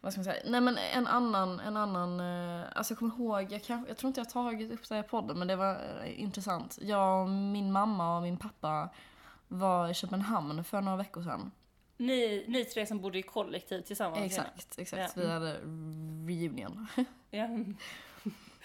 vad 0.00 0.12
ska 0.12 0.18
man 0.18 0.24
säga? 0.24 0.42
Nej 0.46 0.60
men 0.60 0.78
en 0.78 1.06
annan, 1.06 1.60
en 1.60 1.76
annan, 1.76 2.20
eh, 2.20 2.66
alltså 2.74 2.92
jag 2.92 2.98
kommer 2.98 3.14
ihåg, 3.14 3.52
jag, 3.52 3.62
kan, 3.62 3.84
jag 3.88 3.96
tror 3.96 4.08
inte 4.08 4.20
jag 4.20 4.30
tagit 4.30 4.72
upp 4.72 4.88
det 4.88 4.94
här 4.94 5.02
i 5.02 5.06
podden 5.06 5.38
men 5.38 5.48
det 5.48 5.56
var 5.56 5.72
eh, 6.04 6.20
intressant. 6.22 6.78
Jag, 6.80 7.22
och 7.22 7.28
min 7.30 7.72
mamma 7.72 8.16
och 8.16 8.22
min 8.22 8.36
pappa 8.36 8.88
var 9.48 9.88
i 9.88 9.94
Köpenhamn 9.94 10.64
för 10.64 10.80
några 10.80 10.96
veckor 10.96 11.22
sedan. 11.22 11.50
Ni, 11.96 12.44
ni 12.48 12.64
tre 12.64 12.86
som 12.86 13.00
bodde 13.00 13.18
i 13.18 13.22
kollektiv 13.22 13.80
tillsammans. 13.80 14.22
Exakt, 14.24 14.78
exakt. 14.78 15.16
Ja. 15.16 15.22
Vi 15.22 15.30
hade 15.30 15.54
reunion. 16.26 16.86
Ja. 17.30 17.48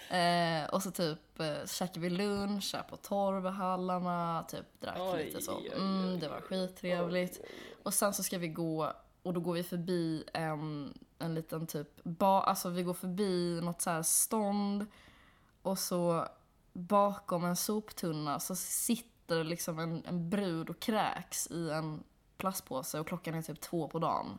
Eh, 0.09 0.69
och 0.69 0.83
så 0.83 0.91
typ 0.91 1.39
eh, 1.39 1.65
käkade 1.65 1.99
vi 1.99 2.09
lunch 2.09 2.71
här 2.75 2.83
på 2.83 2.97
Torvhallarna, 2.97 4.45
typ 4.47 4.81
drack 4.81 4.97
Oj, 4.99 5.25
lite 5.25 5.41
så. 5.41 5.57
oj, 5.57 5.71
Mm, 5.75 6.19
det 6.19 6.27
var 6.27 6.41
skittrevligt. 6.41 7.39
Och 7.83 7.93
sen 7.93 8.13
så 8.13 8.23
ska 8.23 8.37
vi 8.37 8.47
gå, 8.47 8.93
och 9.23 9.33
då 9.33 9.39
går 9.39 9.53
vi 9.53 9.63
förbi 9.63 10.23
en, 10.33 10.93
en 11.19 11.35
liten 11.35 11.67
typ 11.67 12.03
ba, 12.03 12.41
alltså 12.41 12.69
vi 12.69 12.83
går 12.83 12.93
förbi 12.93 13.61
något 13.61 13.81
så 13.81 13.89
här 13.89 14.03
stånd 14.03 14.85
och 15.61 15.79
så 15.79 16.27
bakom 16.73 17.45
en 17.45 17.55
soptunna 17.55 18.39
så 18.39 18.55
sitter 18.55 19.43
liksom 19.43 19.79
en, 19.79 20.03
en 20.05 20.29
brud 20.29 20.69
och 20.69 20.79
kräks 20.79 21.47
i 21.47 21.69
en 21.69 22.03
plastpåse 22.37 22.99
och 22.99 23.07
klockan 23.07 23.35
är 23.35 23.41
typ 23.41 23.61
två 23.61 23.87
på 23.87 23.99
dagen. 23.99 24.37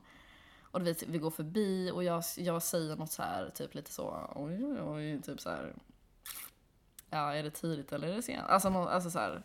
Och 0.70 0.86
vi, 0.86 0.94
vi 1.06 1.18
går 1.18 1.30
förbi 1.30 1.90
och 1.94 2.04
jag, 2.04 2.22
jag 2.36 2.62
säger 2.62 2.96
något 2.96 3.12
så 3.12 3.22
här, 3.22 3.50
typ 3.54 3.74
lite 3.74 3.92
så, 3.92 4.30
oj 4.34 4.64
oj 4.64 4.80
oj, 4.82 5.22
typ 5.22 5.40
så 5.40 5.50
här. 5.50 5.74
Ja, 7.10 7.34
är 7.34 7.42
det 7.42 7.50
tidigt 7.50 7.92
eller 7.92 8.08
är 8.08 8.16
det 8.16 8.22
sent? 8.22 8.44
Alltså, 8.48 8.70
nå- 8.70 8.88
alltså 8.88 9.10
så 9.10 9.18
här. 9.18 9.42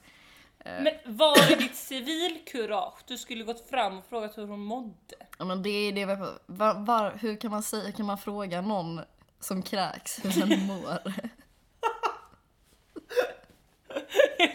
Men 0.66 0.94
var 1.18 1.50
det 1.50 1.56
ditt 1.56 1.76
civilkurage? 1.76 3.00
Du 3.08 3.18
skulle 3.18 3.44
gått 3.44 3.70
fram 3.70 3.98
och 3.98 4.06
frågat 4.06 4.38
hur 4.38 4.48
hon 4.48 4.60
mådde. 4.60 5.16
Ja 5.40 5.46
men 5.46 5.64
det 5.64 5.70
är 5.70 5.92
det 5.92 6.06
var, 6.48 6.74
var, 6.86 7.12
hur 7.12 7.36
kan 7.36 7.52
man 7.52 7.64
säga, 7.64 7.92
kan 7.92 8.06
man 8.06 8.18
fråga 8.18 8.62
någon 8.62 9.02
som 9.40 9.62
kräks 9.62 10.26
hur 10.26 10.48
den 10.48 10.66
mår? 10.68 11.00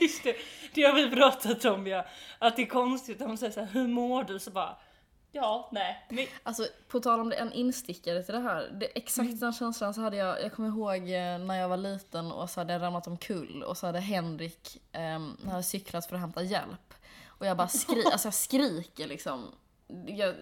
Just 0.00 0.24
det, 0.24 0.36
det 0.74 0.82
har 0.82 0.92
vi 0.94 1.10
pratat 1.10 1.64
om 1.64 1.86
ja. 1.86 2.06
Att 2.38 2.56
det 2.56 2.62
är 2.62 2.66
konstigt 2.66 3.20
om 3.20 3.28
de 3.28 3.36
säger 3.36 3.52
så 3.52 3.60
här, 3.60 3.66
hur 3.66 3.86
mår 3.88 4.24
du? 4.24 4.38
Så 4.38 4.50
bara, 4.50 4.76
ja, 5.32 5.68
nej. 5.72 6.06
Men, 6.08 6.26
Alltså 6.42 6.66
på 6.88 7.00
tal 7.00 7.20
om 7.20 7.28
det, 7.28 7.36
en 7.36 7.52
instickare 7.52 8.22
till 8.22 8.34
det 8.34 8.40
här. 8.40 8.70
Det, 8.80 8.86
exakt 8.86 9.40
den 9.40 9.52
känslan 9.52 9.94
så 9.94 10.00
hade 10.00 10.16
jag, 10.16 10.42
jag 10.42 10.52
kommer 10.52 10.68
ihåg 10.68 10.96
eh, 10.96 11.38
när 11.38 11.54
jag 11.54 11.68
var 11.68 11.76
liten 11.76 12.32
och 12.32 12.50
så 12.50 12.60
hade 12.60 12.72
jag 12.72 12.82
ramlat 12.82 13.06
omkull 13.06 13.62
och 13.62 13.78
så 13.78 13.86
hade 13.86 14.00
Henrik 14.00 14.82
um, 15.16 15.36
hade 15.50 15.62
cyklat 15.62 16.06
för 16.06 16.14
att 16.14 16.20
hämta 16.20 16.42
hjälp. 16.42 16.94
Och 17.26 17.46
jag 17.46 17.56
bara 17.56 17.68
skri, 17.68 18.04
alltså 18.12 18.26
jag 18.26 18.34
skriker 18.34 19.06
liksom 19.06 19.46
jag, 20.06 20.34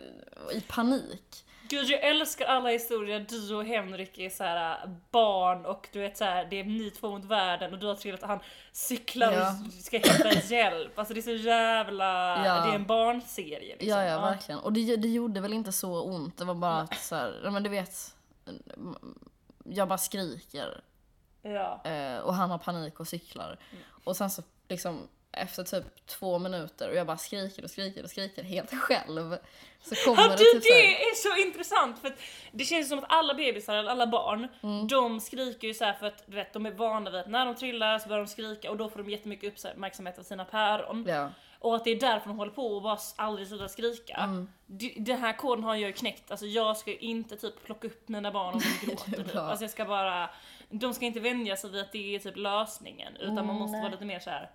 i 0.53 0.61
panik. 0.61 1.45
Gud 1.69 1.89
jag 1.91 2.05
älskar 2.05 2.47
alla 2.47 2.69
historier, 2.69 3.27
du 3.29 3.55
och 3.55 3.65
Henrik 3.65 4.19
är 4.19 4.31
så 4.31 4.45
här 4.45 4.85
äh, 4.85 4.91
barn 5.11 5.67
och 5.67 5.89
du 5.93 5.99
vet 6.01 6.17
så 6.17 6.25
här, 6.25 6.45
det 6.51 6.61
är 6.61 6.65
ni 6.65 6.91
två 6.91 7.11
mot 7.11 7.25
världen 7.25 7.73
och 7.73 7.79
du 7.79 7.87
har 7.87 7.95
trillat 7.95 8.23
och 8.23 8.29
han 8.29 8.41
cyklar 8.73 9.33
Ja. 9.33 9.51
och 9.67 9.73
ska 9.73 9.99
hämta 9.99 10.33
hjälp. 10.55 10.99
Alltså 10.99 11.15
det 11.15 11.21
är 11.21 11.23
så 11.23 11.31
jävla, 11.31 12.05
Ja. 12.47 12.65
det 12.67 12.71
är 12.71 12.75
en 12.75 12.87
barnserie 12.87 13.77
liksom. 13.79 13.89
Ja, 13.89 14.05
ja, 14.05 14.21
verkligen. 14.21 14.61
Och 14.61 14.73
det, 14.73 14.97
det 14.97 15.09
gjorde 15.09 15.41
väl 15.41 15.53
inte 15.53 15.73
så 15.73 16.03
ont. 16.03 16.37
Det 16.39 16.45
var 16.45 16.55
bara 16.55 16.77
att 16.81 16.99
så 16.99 17.15
här, 17.15 17.51
men 17.51 17.63
du 17.63 17.71
vet. 17.71 18.15
Jag 19.65 19.89
bara 19.89 19.99
skriker. 19.99 20.81
Ja. 21.43 21.81
Eh, 21.85 22.19
och 22.19 22.35
han 22.35 22.51
har 22.51 22.59
panik 22.59 23.01
och 23.01 23.09
cyklar. 23.09 23.59
Och 24.05 24.17
sen 24.17 24.31
så 24.31 24.43
liksom 24.69 25.09
efter 25.33 25.63
typ 25.65 26.07
två 26.07 26.39
minuter 26.39 26.89
och 26.89 26.95
jag 26.97 27.07
bara 27.07 27.17
skriker 27.17 27.65
och 27.65 27.71
skriker 27.71 28.03
och 28.05 28.11
skriker 28.11 28.43
helt 28.43 28.75
själv. 28.75 29.37
Så 29.83 29.95
kommer 29.95 30.23
Ja, 30.23 30.29
det 30.29 30.37
typ 30.37 30.63
det 30.63 31.03
är 31.03 31.15
så 31.15 31.37
intressant 31.49 31.99
för 32.01 32.09
att 32.09 32.19
det 32.53 32.65
känns 32.65 32.89
som 32.89 32.99
att 32.99 33.05
alla 33.09 33.35
bebisar 33.35 33.75
eller 33.75 33.91
alla 33.91 34.07
barn, 34.07 34.49
Mm. 34.63 34.89
de 34.89 35.21
skriker 35.21 35.69
ju 35.69 35.75
så 35.75 35.85
här 35.85 35.93
för 35.93 36.07
att 36.07 36.23
du 36.27 36.37
vet, 36.37 36.53
de 36.53 36.67
är 36.67 36.71
vana 36.71 37.11
vid 37.11 37.21
att 37.21 37.29
när 37.29 37.47
de 37.47 37.55
trillar 37.55 37.99
så 37.99 38.09
börjar 38.09 38.23
de 38.25 38.29
skrika 38.31 38.71
och 38.71 38.77
då 38.77 38.89
får 38.91 39.03
de 39.03 39.11
jättemycket 39.11 39.65
uppmärksamhet 39.67 40.19
av 40.19 40.23
sina 40.23 40.45
päron. 40.45 41.05
Ja. 41.09 41.31
Och 41.61 41.77
att 41.77 41.85
det 41.85 41.91
är 41.91 42.01
därför 42.01 42.29
de 42.29 42.39
håller 42.39 42.53
på 42.53 42.67
och 42.77 42.83
bara 42.83 42.99
aldrig 43.17 43.49
slutar 43.49 43.69
skrika. 43.69 44.15
Mm. 44.17 44.49
Den 44.97 45.19
här 45.19 45.33
koden 45.33 45.65
har 45.65 45.75
jag 45.75 45.87
ju 45.87 45.93
knäckt, 45.93 46.31
alltså 46.31 46.47
jag 46.47 46.77
ska 46.77 46.91
ju 46.91 46.99
inte 46.99 47.37
typ 47.37 47.65
plocka 47.65 47.87
upp 47.87 48.09
mina 48.09 48.31
barn 48.33 48.55
om 48.55 48.61
de 48.81 48.87
gråter. 48.87 49.25
typ. 49.25 49.37
Alltså 49.37 49.65
jag 49.65 49.71
ska 49.71 49.85
bara, 49.85 50.31
de 50.71 50.95
ska 50.95 51.05
inte 51.05 51.21
vänja 51.21 51.57
sig 51.57 51.71
vid 51.71 51.81
att 51.81 51.93
det 51.93 52.15
är 52.15 52.19
typ 52.19 52.37
lösningen 52.37 53.17
utan 53.17 53.47
man 53.47 53.57
måste 53.57 53.73
nej. 53.73 53.81
vara 53.81 53.91
lite 53.93 54.05
mer 54.05 54.19
så 54.21 54.31
här. 54.31 54.51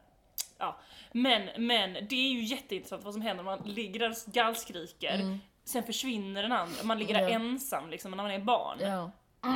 Ja. 0.63 0.77
Men, 1.11 1.49
men 1.67 1.93
det 1.93 2.15
är 2.15 2.29
ju 2.29 2.43
jätteintressant 2.43 3.03
vad 3.03 3.13
som 3.13 3.21
händer 3.21 3.43
när 3.43 3.57
man 3.57 3.67
ligger 3.67 3.99
där 3.99 4.09
och 4.09 4.33
gallskriker. 4.33 5.39
Sen 5.65 5.83
försvinner 5.83 6.43
den 6.43 6.51
andra, 6.51 6.83
man 6.83 6.99
ligger 6.99 7.13
där 7.13 7.21
Mm. 7.21 7.31
Ja. 7.43 7.49
ensam 7.49 7.89
liksom 7.89 8.11
när 8.11 8.17
man 8.17 8.31
är 8.31 8.39
barn. 8.39 8.77
Ja. 8.81 9.11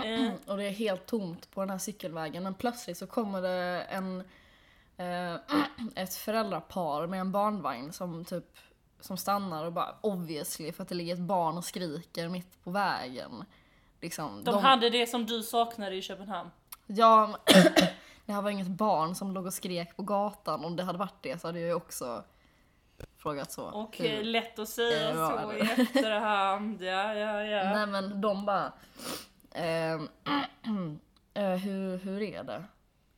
Eh, 0.05 0.31
Och 0.45 0.57
det 0.57 0.63
är 0.63 0.71
helt 0.71 1.05
tomt 1.05 1.51
på 1.51 1.61
den 1.61 1.69
här 1.69 1.77
cykelvägen. 1.77 2.43
Men 2.43 2.53
plötsligt 2.53 2.97
så 2.97 3.07
kommer 3.07 3.41
det 3.41 3.81
en, 3.81 4.19
eh, 4.97 5.35
ett 5.95 6.15
föräldrapar 6.15 7.07
med 7.07 7.19
en 7.19 7.31
barnvagn 7.31 7.93
som 7.93 8.25
typ 8.25 8.57
som 8.99 9.17
stannar 9.17 9.65
och 9.65 9.73
bara 9.73 9.95
obviously 10.01 10.71
för 10.71 10.83
att 10.83 10.89
det 10.89 10.95
ligger 10.95 11.13
ett 11.13 11.19
barn 11.19 11.57
och 11.57 11.65
skriker 11.65 12.29
mitt 12.29 12.63
på 12.63 12.71
vägen. 12.71 13.43
Liksom, 14.01 14.43
de, 14.43 14.63
hade 14.63 14.89
det 14.89 15.07
som 15.07 15.25
du 15.25 15.43
saknade 15.43 15.95
i 15.95 16.01
Köpenhamn. 16.01 16.49
Ja, 16.87 17.37
det 18.27 18.33
här 18.33 18.41
var 18.41 18.49
inget 18.49 18.67
barn 18.67 19.15
som 19.15 19.31
låg 19.33 19.45
och 19.45 19.53
skrek 19.53 19.95
på 19.95 20.03
gatan. 20.03 20.65
Om 20.65 20.75
det 20.75 20.83
hade 20.83 20.97
varit 20.97 21.23
det 21.23 21.41
så 21.41 21.47
hade 21.47 21.59
jag 21.59 21.67
ju 21.67 21.73
också 21.73 22.23
frågat 23.17 23.51
så. 23.51 23.63
Och 23.65 23.97
Hur- 23.97 24.13
eh, 24.19 24.23
lätt 24.23 24.59
att 24.59 24.69
säga 24.69 25.09
Eh, 25.09 25.15
vad 25.17 25.41
så 25.41 25.53
i 25.53 25.59
efterhand. 25.81 26.81
Ja, 26.83 27.13
ja, 27.13 27.43
ja. 27.43 27.63
Nej 27.73 27.87
men 27.87 28.21
de 28.21 28.45
bara, 28.45 28.71
ehm, 29.51 30.09
eh, 31.33 31.49
hur, 31.49 31.97
hur 31.97 32.21
är 32.21 32.43
det? 32.43 32.63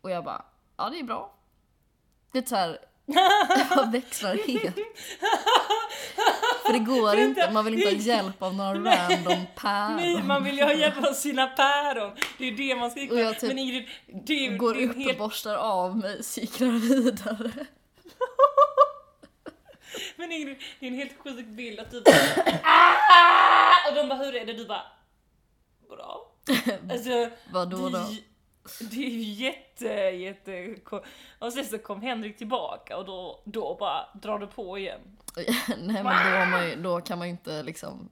Och 0.02 0.12
jag 0.12 0.24
bara, 0.24 0.46
ja 0.78 0.90
det 0.90 1.00
är 1.00 1.04
bra. 1.04 1.34
Det 2.32 2.38
är 2.40 2.44
såhär, 2.46 2.80
jag 3.76 3.92
växlar 3.92 4.36
helt. 4.48 4.76
För 6.72 6.80
det 6.80 6.86
går 6.86 7.16
inte, 7.18 7.52
man 7.52 7.66
vill 7.66 7.74
inte 7.74 7.86
ha 7.90 7.96
hjälp 7.96 8.42
av 8.44 8.56
några 8.56 8.70
random 8.74 9.24
Nej, 9.26 9.52
päron. 9.56 10.28
man 10.28 10.44
vill 10.44 10.58
ju 10.58 10.64
ha 10.64 10.74
hjälp 10.74 10.98
av 11.10 11.14
sina 11.14 11.48
päron. 11.48 12.12
Det 12.38 12.48
är 12.48 12.52
det 12.52 12.76
man 12.76 12.92
skriker 12.92 13.14
Och 13.14 13.20
jag 13.20 13.40
typ 13.40 13.48
Men 13.50 13.58
Ingrid, 13.60 13.84
ju 14.28 14.58
Går 14.58 14.82
upp 14.82 14.96
helt... 14.98 15.12
och 15.12 15.18
borstar 15.18 15.56
av 15.56 15.98
mig, 15.98 16.24
cyklar 16.24 16.68
vidare. 16.68 17.52
Men 20.16 20.32
Ingrid, 20.32 20.58
det 20.80 20.86
är 20.86 20.92
en 20.92 20.98
helt 20.98 21.18
sjuk 21.24 21.46
bild 21.46 21.80
att 21.80 21.92
du 21.92 22.02
bara 22.02 22.16
"Ah!" 22.64 23.90
Och 23.90 23.96
de 23.96 24.10
bara 24.10 24.20
hur 24.20 24.36
är 24.36 24.46
det? 24.46 24.54
Du 24.54 24.66
bara 24.66 24.82
bra. 25.90 26.32
Alltså, 26.92 27.30
Vadå 27.52 27.78
då? 27.90 28.00
det, 28.00 28.18
det 28.92 29.06
är 29.06 29.10
ju 29.10 29.22
jätte, 29.46 29.86
jätte... 30.18 30.76
Och 31.40 31.54
sen 31.54 31.66
så 31.66 31.78
kom 31.78 32.02
Henrik 32.02 32.38
tillbaka 32.38 32.98
och 32.98 33.06
då, 33.06 33.42
då 33.46 33.76
bara 33.80 34.06
drar 34.14 34.40
du 34.40 34.48
på 34.48 34.78
igen. 34.78 35.00
Nej 35.80 36.04
men 36.04 36.40
då, 36.42 36.46
man 36.52 36.70
ju, 36.70 36.76
då 36.76 37.02
kan 37.02 37.18
man 37.18 37.28
ju 37.28 37.32
inte 37.32 37.64
liksom, 37.64 38.10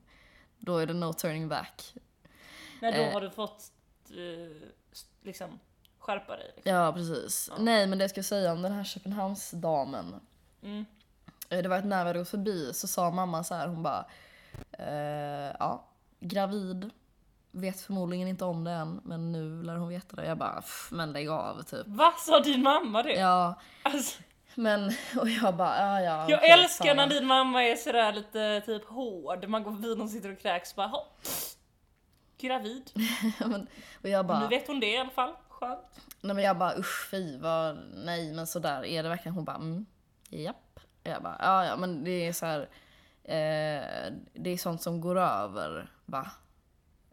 då 0.58 0.78
är 0.78 0.86
det 0.88 0.94
no 0.94 1.14
turning 1.14 1.48
back. 1.50 1.94
När 2.82 2.92
då 2.92 2.98
Eh. 2.98 3.14
har 3.14 3.22
du 3.22 3.30
fått 3.30 3.72
eh, 4.10 4.70
liksom 5.22 5.60
skärpa 6.00 6.38
dig. 6.38 6.52
Liksom. 6.56 6.74
Ja 6.74 6.94
precis. 6.94 7.52
Nej 7.60 7.88
men 7.88 7.98
det 7.98 8.04
jag 8.04 8.10
skulle 8.10 8.24
säga 8.24 8.52
om 8.52 8.62
den 8.62 8.72
här 8.72 8.84
Köpenhamnsdamen. 8.84 10.16
Mm. 10.64 10.86
Eh, 11.50 11.62
Det 11.62 11.70
var 11.70 11.78
att 11.78 11.86
när 11.86 12.14
vi 12.14 12.20
gått 12.20 12.30
förbi 12.30 12.74
så 12.74 12.88
sa 12.88 13.12
mamma 13.12 13.44
så 13.44 13.56
här, 13.56 13.68
hon 13.68 13.84
bara 13.84 14.06
eh, 14.72 15.56
ja, 15.60 15.88
gravid. 16.20 16.90
Vet 17.62 17.82
förmodligen 17.82 18.28
inte 18.28 18.46
om 18.46 18.64
det 18.64 18.72
än 18.72 19.02
men 19.04 19.32
nu 19.32 19.64
lär 19.64 19.76
hon 19.76 19.90
veta 19.90 20.16
det. 20.16 20.26
Jag 20.26 20.38
bara, 20.38 20.62
"Pff, 20.62 20.90
men 20.92 21.12
lägg 21.12 21.30
av 21.30 21.64
typ. 21.64 21.84
Vad 21.88 22.14
sa 22.14 22.40
din 22.40 22.64
mamma 22.64 23.04
det? 23.04 23.14
Ja, 23.14 23.60
Alltså, 23.84 24.22
men 24.56 24.86
och 25.20 25.30
jag 25.30 25.56
bara, 25.56 25.78
ja 25.80 26.02
ja. 26.02 26.30
jag 26.30 26.40
okej, 26.40 26.52
älskar 26.52 26.86
samma." 26.86 27.06
när 27.06 27.08
din 27.10 27.26
mamma 27.26 27.64
är 27.64 27.76
sådär 27.76 28.14
lite 28.14 28.62
typ 28.66 28.86
hård. 28.90 29.48
Man 29.48 29.64
går 29.64 29.72
förbi 29.72 30.02
och 30.02 30.10
sitter 30.10 30.32
och 30.32 30.40
kräks 30.40 30.76
bara 30.76 30.88
"Ha, 30.88 31.08
Gravid. 32.38 32.92
men, 33.40 33.68
och 34.04 34.10
jag 34.10 34.26
bara, 34.26 34.40
Nu 34.40 34.48
vet 34.48 34.68
hon 34.68 34.80
det 34.80 34.92
i 34.94 34.98
alla 34.98 35.10
fall. 35.10 35.32
Skönt. 35.50 36.02
nej 36.22 36.36
men 36.36 36.44
jag 36.46 36.58
bara 36.58 36.78
usch 36.78 37.08
fy 37.12 37.38
vad, 37.38 37.78
nej 37.94 38.34
men 38.34 38.48
sådär 38.48 38.86
är 38.86 39.04
det 39.04 39.10
verkligen? 39.10 39.36
Hon 39.36 39.46
bara, 39.46 39.56
mm, 39.56 39.86
japp. 40.30 40.80
Jag 41.04 41.24
bara, 41.24 41.36
ja 41.40 41.66
ja 41.66 41.76
men 41.76 42.04
det 42.04 42.28
är 42.28 42.34
så 42.34 42.46
här. 42.46 42.60
Eh, 43.24 44.14
det 44.34 44.50
är 44.50 44.58
sånt 44.58 44.82
som 44.82 45.02
går 45.02 45.20
över 45.20 45.92
va? 46.06 46.28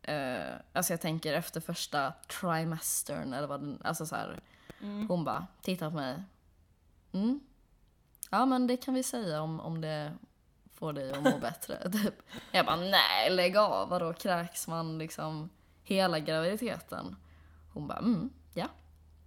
Eh, 0.04 0.54
alltså 0.72 0.92
jag 0.92 1.00
tänker 1.00 1.32
efter 1.32 1.60
första 1.60 2.12
trimestern 2.40 3.32
eller 3.32 3.48
vad 3.48 3.60
den, 3.60 3.80
alltså 3.84 4.06
så 4.06 4.16
här. 4.16 4.40
Hon 5.08 5.24
bara 5.24 5.46
tittar 5.62 5.90
på 5.90 5.96
mig. 5.96 6.22
Mm. 7.12 7.40
Ja 8.30 8.46
men 8.46 8.66
det 8.66 8.76
kan 8.76 8.94
vi 8.94 9.02
säga 9.02 9.42
om, 9.42 9.60
om 9.60 9.80
det 9.80 10.12
får 10.74 10.92
dig 10.92 11.12
att 11.12 11.22
må 11.22 11.38
bättre. 11.40 11.90
Typ. 11.90 12.22
Jag 12.52 12.66
bara 12.66 12.76
nej 12.76 13.30
lägg 13.30 13.56
av, 13.56 13.88
vadå 13.88 14.12
kräks 14.12 14.68
man 14.68 14.98
liksom 14.98 15.50
hela 15.82 16.18
graviditeten? 16.18 17.16
Hon 17.72 17.88
bara 17.88 17.98
mm, 17.98 18.30
ja. 18.54 18.66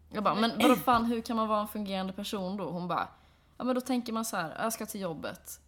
Jag 0.10 0.24
bara 0.24 0.36
men 0.36 0.52
vadå 0.58 0.76
fan 0.76 1.06
hur 1.06 1.22
kan 1.22 1.36
man 1.36 1.48
vara 1.48 1.62
en 1.62 1.68
fungerande 1.68 2.14
person 2.14 2.58
då? 2.58 2.70
Hon 2.70 2.88
bara 2.88 3.08
ja 3.58 3.64
men 3.64 3.76
då 3.76 3.82
tänker 3.82 4.14
man 4.14 4.26
så 4.26 4.38
här, 4.38 4.56
jag 4.64 4.74
ska 4.74 4.86
till 4.86 5.02
jobbet. 5.02 5.60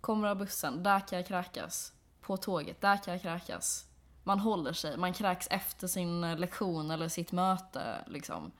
Kommer 0.00 0.28
av 0.28 0.36
bussen, 0.36 0.82
där 0.82 1.00
kan 1.00 1.18
jag 1.18 1.28
kräkas. 1.28 1.92
På 2.20 2.36
tåget, 2.36 2.80
där 2.80 2.96
kan 2.96 3.12
jag 3.12 3.22
kräkas. 3.22 3.86
Man 4.24 4.38
håller 4.38 4.72
sig, 4.72 4.96
man 4.96 5.12
kräks 5.12 5.46
efter 5.50 5.86
sin 5.86 6.24
eh, 6.24 6.38
lektion 6.38 6.90
eller 6.90 7.08
sitt 7.08 7.32
möte 7.32 8.04
liksom. 8.06 8.52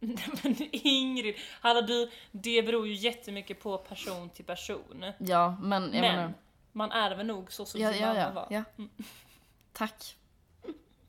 Men 0.42 0.56
Ingrid, 0.72 1.34
hallå 1.60 1.80
du, 1.80 2.10
det 2.32 2.62
beror 2.62 2.86
ju 2.86 2.94
jättemycket 2.94 3.60
på 3.60 3.78
person 3.78 4.30
till 4.30 4.44
person. 4.44 5.04
Ja, 5.18 5.56
men 5.60 5.82
jag 5.82 5.90
Men 5.92 6.00
menar... 6.00 6.34
man 6.72 6.92
ärver 6.92 7.24
nog 7.24 7.52
så 7.52 7.66
som 7.66 7.80
Ja, 7.80 7.92
sin 7.92 8.02
ja, 8.02 8.06
mamma 8.08 8.20
ja, 8.20 8.30
var. 8.30 8.46
ja. 8.50 8.64
Tack. 9.72 10.16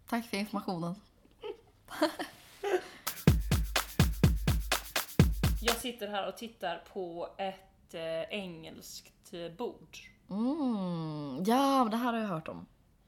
Tack 0.09 0.25
för 0.25 0.37
informationen. 0.37 0.95
Jag 5.61 5.75
sitter 5.75 6.07
här 6.07 6.27
och 6.27 6.37
tittar 6.37 6.83
på 6.93 7.29
ett 7.37 7.93
eh, 7.93 8.21
engelskt 8.39 9.33
eh, 9.33 9.51
bord. 9.57 9.97
Mm. 10.29 11.43
Ja, 11.45 11.87
det 11.91 11.97
här 11.97 12.13
har 12.13 12.19
jag 12.19 12.27
hört 12.27 12.47
om. 12.47 12.65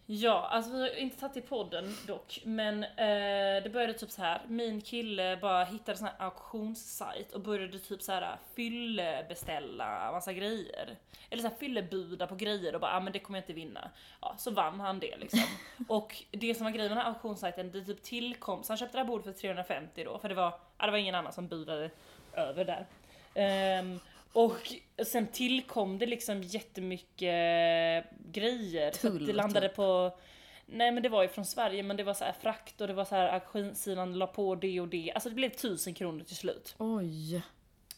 Ja, 0.10 0.48
alltså 0.52 0.72
vi 0.72 0.80
har 0.80 0.96
inte 0.96 1.20
tagit 1.20 1.38
i 1.38 1.42
podden 1.42 1.96
dock, 2.08 2.42
men 2.44 2.84
eh, 2.84 3.64
det 3.64 3.72
började 3.74 3.94
typ 3.94 4.12
så 4.12 4.22
här. 4.22 4.42
min 4.48 4.82
kille 4.82 5.38
bara 5.42 5.64
hittade 5.64 5.98
sån 5.98 6.08
här 6.08 6.26
auktionssajt 6.26 7.32
och 7.32 7.42
började 7.42 7.80
typ 7.80 8.02
så 8.02 8.12
här 8.12 8.38
fyllebeställa 8.56 10.12
massa 10.12 10.34
grejer. 10.34 10.96
Eller 11.30 11.42
så 11.42 11.48
här 11.48 11.56
fyllebuda 11.56 12.28
på 12.28 12.36
grejer 12.36 12.76
och 12.76 12.82
bara 12.82 12.98
ah, 12.98 13.00
men 13.00 13.14
det 13.14 13.20
kommer 13.20 13.40
jag 13.40 13.44
inte 13.44 13.54
vinna. 13.54 13.90
Ja, 14.22 14.36
så 14.38 14.52
vann 14.52 14.80
han 14.80 15.00
det 15.00 15.18
liksom. 15.18 15.44
och 15.88 16.24
det 16.32 16.56
som 16.56 16.64
var 16.64 16.72
grejen 16.72 16.90
med 16.90 16.98
den 16.98 17.06
här 17.06 17.14
auktionssajten, 17.14 17.72
det 17.72 17.82
typ 17.82 18.04
tillkom, 18.04 18.64
så 18.64 18.74
han 18.74 18.78
köpte 18.78 18.98
det 18.98 19.02
här 19.02 19.08
bordet 19.08 19.26
för 19.26 19.42
350 19.42 20.04
då, 20.04 20.20
för 20.20 20.30
det 20.30 20.36
var, 20.36 20.54
ja, 20.78 20.86
det 20.86 20.92
var 20.92 21.00
ingen 21.00 21.16
annan 21.16 21.34
som 21.34 21.48
budade 21.48 21.90
över 22.34 22.66
där. 22.66 22.86
Ehm, 23.34 24.00
och 24.38 24.74
sen 25.06 25.28
tillkom 25.28 25.98
det 25.98 26.06
liksom 26.06 26.44
jättemycket 26.44 28.06
grejer. 28.32 28.92
Tull, 28.92 29.28
det 29.28 29.34
landade 29.34 29.68
typ. 29.68 29.76
på 29.76 30.18
Nej 30.66 30.92
men 30.92 31.04
det 31.04 31.10
var 31.10 31.24
ju 31.24 31.30
från 31.30 31.46
Sverige 31.46 31.84
men 31.84 31.98
det 31.98 32.04
var 32.04 32.14
så 32.14 32.24
här 32.24 32.34
frakt 32.42 32.82
och 32.82 32.88
det 32.88 32.94
var 32.94 33.06
så 33.06 33.16
här 33.16 33.28
auktionssidan 33.28 34.14
la 34.14 34.28
på 34.28 34.56
det 34.56 34.80
och 34.80 34.88
det. 34.88 35.12
Alltså 35.16 35.30
det 35.30 35.36
blev 35.36 35.50
tusen 35.50 35.94
kronor 35.94 36.24
till 36.24 36.36
slut. 36.36 36.76
Oj. 36.78 37.44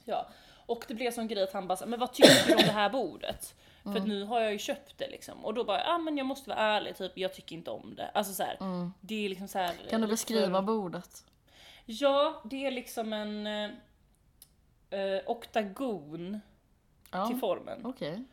Ja. 0.06 0.30
Och 0.66 0.86
det 0.88 0.94
blev 0.94 1.12
sån 1.12 1.28
grej 1.28 1.44
att 1.44 1.54
han 1.54 1.68
bara 1.68 1.86
men 1.86 2.00
vad 2.00 2.14
tycker 2.14 2.48
du 2.48 2.54
om 2.54 2.62
det 2.62 2.72
här 2.72 2.90
bordet? 2.90 3.56
För 3.84 3.98
att 3.98 4.08
nu 4.08 4.24
har 4.24 4.42
jag 4.42 4.52
ju 4.52 4.60
köpt 4.60 4.98
det 4.98 5.10
liksom. 5.10 5.46
Och 5.46 5.54
då 5.54 5.64
bara, 5.64 5.78
ja 5.78 5.94
ah, 5.94 5.98
men 5.98 6.18
jag 6.18 6.26
måste 6.26 6.50
vara 6.50 6.60
ärlig 6.60 6.98
typ, 6.98 7.12
jag 7.16 7.34
tycker 7.34 7.56
inte 7.56 7.72
om 7.72 7.96
det. 7.96 8.10
Alltså 8.14 8.34
så 8.34 8.44
här, 8.44 8.58
det 9.02 9.26
är 9.26 9.30
liksom 9.30 9.48
så 9.48 9.58
här. 9.58 9.74
Kan 9.90 10.02
du 10.02 10.08
beskriva 10.08 10.60
för- 10.60 10.62
bordet? 10.62 11.26
Ja, 11.86 12.42
det 12.46 12.66
är 12.66 12.72
liksom 12.72 13.14
en 13.14 13.48
eh, 14.90 15.20
oktagon 15.26 16.40
Ja, 17.12 17.28
till 17.28 17.38
formen. 17.38 17.86
okej. 17.86 18.24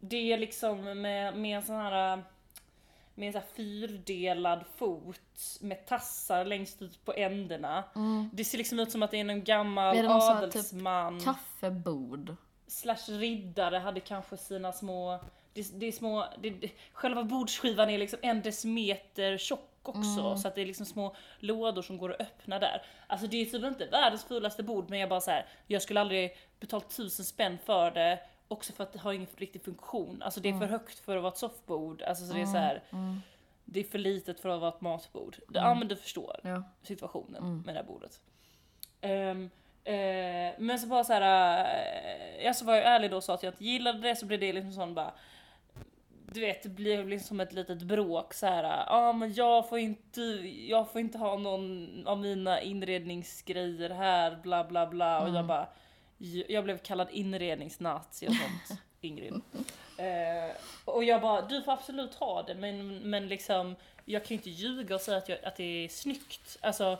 Det 0.00 0.32
är 0.32 0.38
liksom 0.38 1.00
med, 1.02 1.36
med 1.36 1.56
en 1.56 1.62
sån 1.62 1.76
här, 1.76 2.22
med 3.14 3.26
en 3.26 3.32
så 3.32 3.38
här 3.38 3.46
fyrdelad 3.54 4.64
fot 4.76 5.58
med 5.60 5.86
tassar 5.86 6.44
längst 6.44 6.82
ut 6.82 7.04
på 7.04 7.12
ändarna. 7.12 7.84
Det 8.32 8.44
ser 8.44 8.58
liksom 8.58 8.78
ut 8.78 8.92
som 8.92 9.02
att 9.02 9.10
det 9.10 9.20
är 9.20 9.24
någon 9.24 9.44
gammal 9.44 9.96
Mm. 9.96 9.98
Är 9.98 10.08
det 10.08 10.14
någon 10.14 10.22
sån 10.22 10.36
typ 10.36 10.42
adelsman 10.56 11.20
Kaffebord. 11.20 12.36
slash 12.66 13.08
riddare 13.08 13.76
hade 13.76 14.00
kanske 14.00 14.36
sina 14.36 14.72
små, 14.72 15.18
det, 15.52 15.80
det 15.80 15.86
är 15.86 15.92
små, 15.92 16.24
det, 16.38 16.50
det, 16.50 16.70
själva 16.92 17.24
bordsskivan 17.24 17.90
är 17.90 17.98
liksom 17.98 18.18
en 18.22 18.42
decimeter 18.42 19.38
tjock 19.38 19.67
också 19.82 20.20
Mm. 20.20 20.36
så 20.36 20.48
att 20.48 20.54
det 20.54 20.62
är 20.62 20.66
liksom 20.66 20.86
små 20.86 21.16
lådor 21.38 21.82
som 21.82 21.98
går 21.98 22.12
att 22.14 22.20
öppna 22.20 22.58
där. 22.58 22.82
Alltså 23.06 23.26
det 23.26 23.36
är 23.36 23.44
typ 23.44 23.64
inte 23.64 23.86
världens 23.86 24.24
fulaste 24.24 24.62
bord 24.62 24.90
men 24.90 24.98
jag 24.98 25.08
bara 25.08 25.20
så 25.20 25.30
här, 25.30 25.46
jag 25.66 25.82
skulle 25.82 26.00
aldrig 26.00 26.36
betalt 26.60 26.96
tusen 26.96 27.24
spänn 27.24 27.58
för 27.64 27.90
det 27.90 28.20
också 28.48 28.72
för 28.72 28.82
att 28.84 28.92
det 28.92 28.98
har 28.98 29.12
ingen 29.12 29.26
riktig 29.36 29.64
funktion. 29.64 30.22
Alltså 30.22 30.40
det 30.40 30.48
är 30.48 30.52
för 30.52 30.58
Mm. 30.58 30.70
högt 30.70 30.98
för 30.98 31.16
att 31.16 31.22
vara 31.22 31.32
ett 31.32 31.38
soffbord. 31.38 32.02
Alltså 32.02 32.26
så 32.26 32.32
det 32.34 32.40
är 32.40 32.46
så 32.46 32.56
här, 32.56 32.82
det 33.64 33.80
är 33.80 33.84
för 33.84 33.98
litet 33.98 34.40
för 34.40 34.48
att 34.48 34.60
vara 34.60 34.68
ett 34.74 34.80
matbord. 34.80 35.36
Det, 35.48 35.58
Ja 35.58 35.74
men 35.74 35.88
du 35.88 35.96
förstår 35.96 36.40
Ja. 36.42 36.62
situationen 36.82 37.56
med 37.66 37.74
det 37.74 37.78
här 37.78 37.86
bordet. 37.86 38.20
Eh, 39.84 40.54
men 40.58 40.78
så 40.78 40.86
bara 40.86 41.04
så 41.04 41.12
här, 41.12 41.64
uh, 42.38 42.44
jag 42.44 42.56
så 42.56 42.64
var 42.64 42.74
jag 42.74 42.84
ärlig 42.84 43.10
då 43.10 43.16
och 43.16 43.24
sa 43.24 43.34
att 43.34 43.42
jag 43.42 43.52
inte 43.52 43.64
gillade 43.64 43.98
det 43.98 44.16
så 44.16 44.26
blev 44.26 44.40
det 44.40 44.52
liksom 44.52 44.72
sån 44.72 44.94
bara 44.94 45.12
du 46.32 46.40
vet 46.40 46.62
det 46.62 46.68
blir 46.68 47.04
liksom 47.04 47.28
som 47.28 47.40
ett 47.40 47.52
litet 47.52 47.82
bråk 47.82 48.34
så 48.34 48.46
här. 48.46 48.62
ja 48.64 48.86
ah, 48.88 49.12
men 49.12 49.34
jag 49.34 49.68
får 49.68 49.78
inte, 49.78 50.20
jag 50.68 50.90
får 50.92 51.00
inte 51.00 51.18
ha 51.18 51.36
någon 51.36 52.06
av 52.06 52.18
mina 52.18 52.60
inredningsgrejer 52.60 53.90
här 53.90 54.38
bla 54.42 54.64
bla 54.64 54.86
bla 54.86 55.22
och 55.22 55.34
jag 55.34 55.46
bara 55.46 55.68
jag 56.48 56.64
blev 56.64 56.78
kallad 56.78 57.08
inredningsnazi 57.10 58.28
och 58.28 58.32
sånt 58.32 58.80
Ingrid. 59.00 59.34
Eh, 59.98 60.56
och 60.84 61.04
jag 61.04 61.20
bara, 61.20 61.42
du 61.42 61.62
får 61.62 61.72
absolut 61.72 62.14
ha 62.14 62.42
det 62.42 62.54
men, 62.54 62.98
men 62.98 63.28
liksom 63.28 63.76
jag 64.04 64.22
kan 64.22 64.28
ju 64.28 64.34
inte 64.34 64.50
ljuga 64.50 64.94
och 64.94 65.00
säga 65.00 65.18
att, 65.18 65.28
jag, 65.28 65.44
att 65.44 65.56
det 65.56 65.84
är 65.84 65.88
snyggt. 65.88 66.58
Alltså 66.60 66.98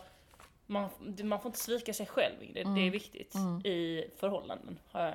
man, 0.66 0.88
man 1.22 1.40
får 1.40 1.48
inte 1.48 1.58
svika 1.58 1.94
sig 1.94 2.06
själv 2.06 2.42
Ingrid, 2.42 2.66
det 2.66 2.86
är 2.86 2.90
viktigt 2.90 3.34
i 3.64 4.04
förhållanden. 4.16 4.78
Har 4.90 5.04
jag, 5.04 5.14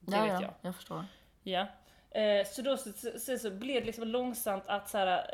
det 0.00 0.16
ja, 0.16 0.22
vet 0.22 0.32
ja, 0.32 0.42
jag. 0.42 0.52
jag 0.60 0.76
förstår. 0.76 1.04
Ja. 1.42 1.66
Eh, 2.14 2.46
så 2.46 2.62
då 2.62 2.76
så, 2.76 2.90
så, 3.18 3.38
så 3.38 3.50
blev 3.50 3.80
det 3.80 3.86
liksom 3.86 4.08
långsamt 4.08 4.64
att 4.66 4.88
så 4.88 4.98
här, 4.98 5.26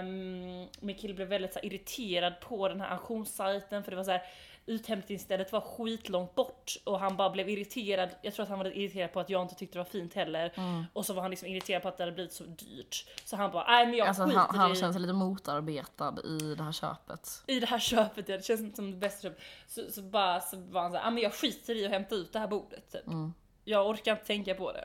um, 0.00 0.68
min 0.80 0.96
kille 0.98 1.14
blev 1.14 1.28
väldigt 1.28 1.52
så 1.52 1.58
här, 1.58 1.66
irriterad 1.66 2.40
på 2.40 2.68
den 2.68 2.80
här 2.80 2.90
auktionssajten 2.90 3.84
för 3.84 3.90
det 3.90 3.96
var 3.96 4.04
så 4.04 4.10
här 4.10 4.22
uthämtningsstället 4.68 5.52
var 5.52 5.60
skitlångt 5.60 6.34
bort 6.34 6.76
och 6.84 7.00
han 7.00 7.16
bara 7.16 7.30
blev 7.30 7.48
irriterad. 7.48 8.08
Jag 8.22 8.34
tror 8.34 8.42
att 8.42 8.48
han 8.48 8.58
var 8.58 8.64
lite 8.64 8.80
irriterad 8.80 9.12
på 9.12 9.20
att 9.20 9.30
jag 9.30 9.42
inte 9.42 9.54
tyckte 9.54 9.78
det 9.78 9.82
var 9.82 9.90
fint 9.90 10.14
heller. 10.14 10.52
Mm. 10.56 10.84
Och 10.92 11.06
så 11.06 11.14
var 11.14 11.22
han 11.22 11.30
liksom 11.30 11.48
irriterad 11.48 11.82
på 11.82 11.88
att 11.88 11.96
det 11.96 12.02
hade 12.02 12.12
blivit 12.12 12.32
så 12.32 12.44
dyrt. 12.44 13.06
Så 13.24 13.36
han 13.36 13.50
bara, 13.50 13.66
nej 13.66 13.86
men 13.86 13.96
jag 13.96 14.08
Alltså 14.08 14.24
skiter 14.24 14.38
han, 14.38 14.56
han 14.56 14.72
i 14.72 14.76
känner 14.76 14.92
sig 14.92 15.02
lite 15.02 15.12
motarbetad 15.12 16.14
i 16.24 16.54
det 16.54 16.62
här 16.62 16.72
köpet. 16.72 17.42
i 17.46 17.60
det 17.60 17.66
här 17.66 17.78
köpet, 17.78 18.28
ja, 18.28 18.36
det 18.36 18.42
känns 18.42 18.60
inte 18.60 18.76
som 18.76 18.90
det 18.90 18.96
bästa 18.96 19.22
köpet. 19.22 19.42
Så, 19.66 19.82
så 19.90 20.02
bara 20.02 20.40
så 20.40 20.56
var 20.56 20.82
han 20.82 20.92
såhär, 20.92 21.06
ah, 21.06 21.10
men 21.10 21.22
jag 21.22 21.34
skiter 21.34 21.74
i 21.74 21.84
att 21.84 21.92
hämta 21.92 22.14
ut 22.14 22.32
det 22.32 22.38
här 22.38 22.48
bordet 22.48 22.92
typ. 22.92 23.06
Mm. 23.06 23.34
Jag 23.68 23.88
orkar 23.88 24.12
inte 24.12 24.24
tänka 24.24 24.54
på 24.54 24.72
det. 24.72 24.84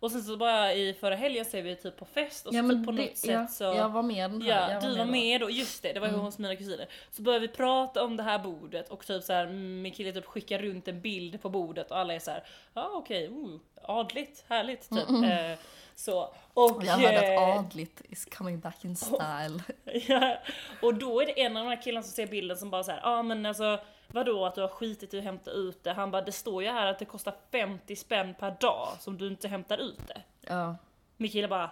Och 0.00 0.10
sen 0.10 0.22
så 0.22 0.36
bara 0.36 0.74
i 0.74 0.94
förra 0.94 1.14
helgen 1.14 1.44
så 1.44 1.56
är 1.56 1.62
vi 1.62 1.76
typ 1.76 1.96
på 1.96 2.04
fest 2.04 2.46
och 2.46 2.54
så 2.54 2.60
typ 2.60 2.86
på 2.86 2.92
något 2.92 2.96
det, 2.96 3.18
sätt 3.18 3.30
ja, 3.30 3.46
så... 3.46 3.64
jag 3.64 3.88
var 3.88 4.02
med 4.02 4.30
den 4.30 4.42
här. 4.42 4.72
Ja, 4.72 4.80
du 4.80 4.96
var 4.98 5.04
med 5.04 5.40
då, 5.40 5.50
just 5.50 5.82
det, 5.82 5.92
det 5.92 6.00
var 6.00 6.08
ju 6.08 6.14
hos 6.14 6.38
mina 6.38 6.56
kusiner. 6.56 6.88
Så 7.10 7.22
började 7.22 7.46
vi 7.46 7.52
prata 7.52 8.04
om 8.04 8.16
det 8.16 8.22
här 8.22 8.38
bordet 8.38 8.88
och 8.88 9.06
typ 9.06 9.22
så 9.22 9.32
här, 9.32 9.46
min 9.46 9.92
kille 9.92 10.12
typ 10.12 10.26
skickar 10.26 10.58
runt 10.58 10.88
en 10.88 11.00
bild 11.00 11.42
på 11.42 11.50
bordet 11.50 11.90
och 11.90 11.98
alla 11.98 12.14
är 12.14 12.18
så 12.18 12.30
här, 12.30 12.44
ja 12.74 12.82
ah, 12.82 12.90
okej, 12.94 13.28
oh, 13.28 13.60
adligt, 13.82 14.44
härligt 14.48 14.90
typ. 14.90 15.08
Eh, 15.08 15.58
så. 15.94 16.34
Och, 16.54 16.82
Jag 16.84 16.92
hörde 16.92 17.34
eh, 17.34 17.42
att 17.42 17.58
adligt 17.58 18.02
is 18.08 18.24
coming 18.24 18.60
back 18.60 18.84
in 18.84 18.96
style. 18.96 19.62
Ja, 20.08 20.38
och 20.82 20.94
då 20.94 21.20
är 21.20 21.26
det 21.26 21.42
en 21.42 21.56
av 21.56 21.64
de 21.64 21.70
här 21.70 21.82
killarna 21.82 22.02
som 22.02 22.12
ser 22.12 22.26
bilden 22.26 22.56
som 22.56 22.70
bara 22.70 22.84
så 22.84 22.90
här, 22.90 23.00
ja 23.02 23.18
ah, 23.18 23.22
men 23.22 23.46
alltså 23.46 23.80
vadå 24.08 24.46
att 24.46 24.54
du 24.54 24.60
har 24.60 24.68
skitit 24.68 25.14
i 25.14 25.18
att 25.18 25.24
hämta 25.24 25.50
ut 25.50 25.84
det? 25.84 25.92
Han 25.92 26.10
bara, 26.10 26.22
det 26.22 26.32
står 26.32 26.62
ju 26.62 26.68
här 26.70 26.86
att 26.86 26.98
det 26.98 27.04
kostar 27.04 27.34
50 27.52 27.96
spänn 27.96 28.34
per 28.34 28.56
dag 28.60 28.88
som 29.00 29.18
du 29.18 29.26
inte 29.26 29.48
hämtar 29.48 29.78
ut 29.78 30.00
det. 30.08 30.22
Ja. 30.40 30.76
Min 31.16 31.30
kille 31.30 31.48
bara, 31.48 31.70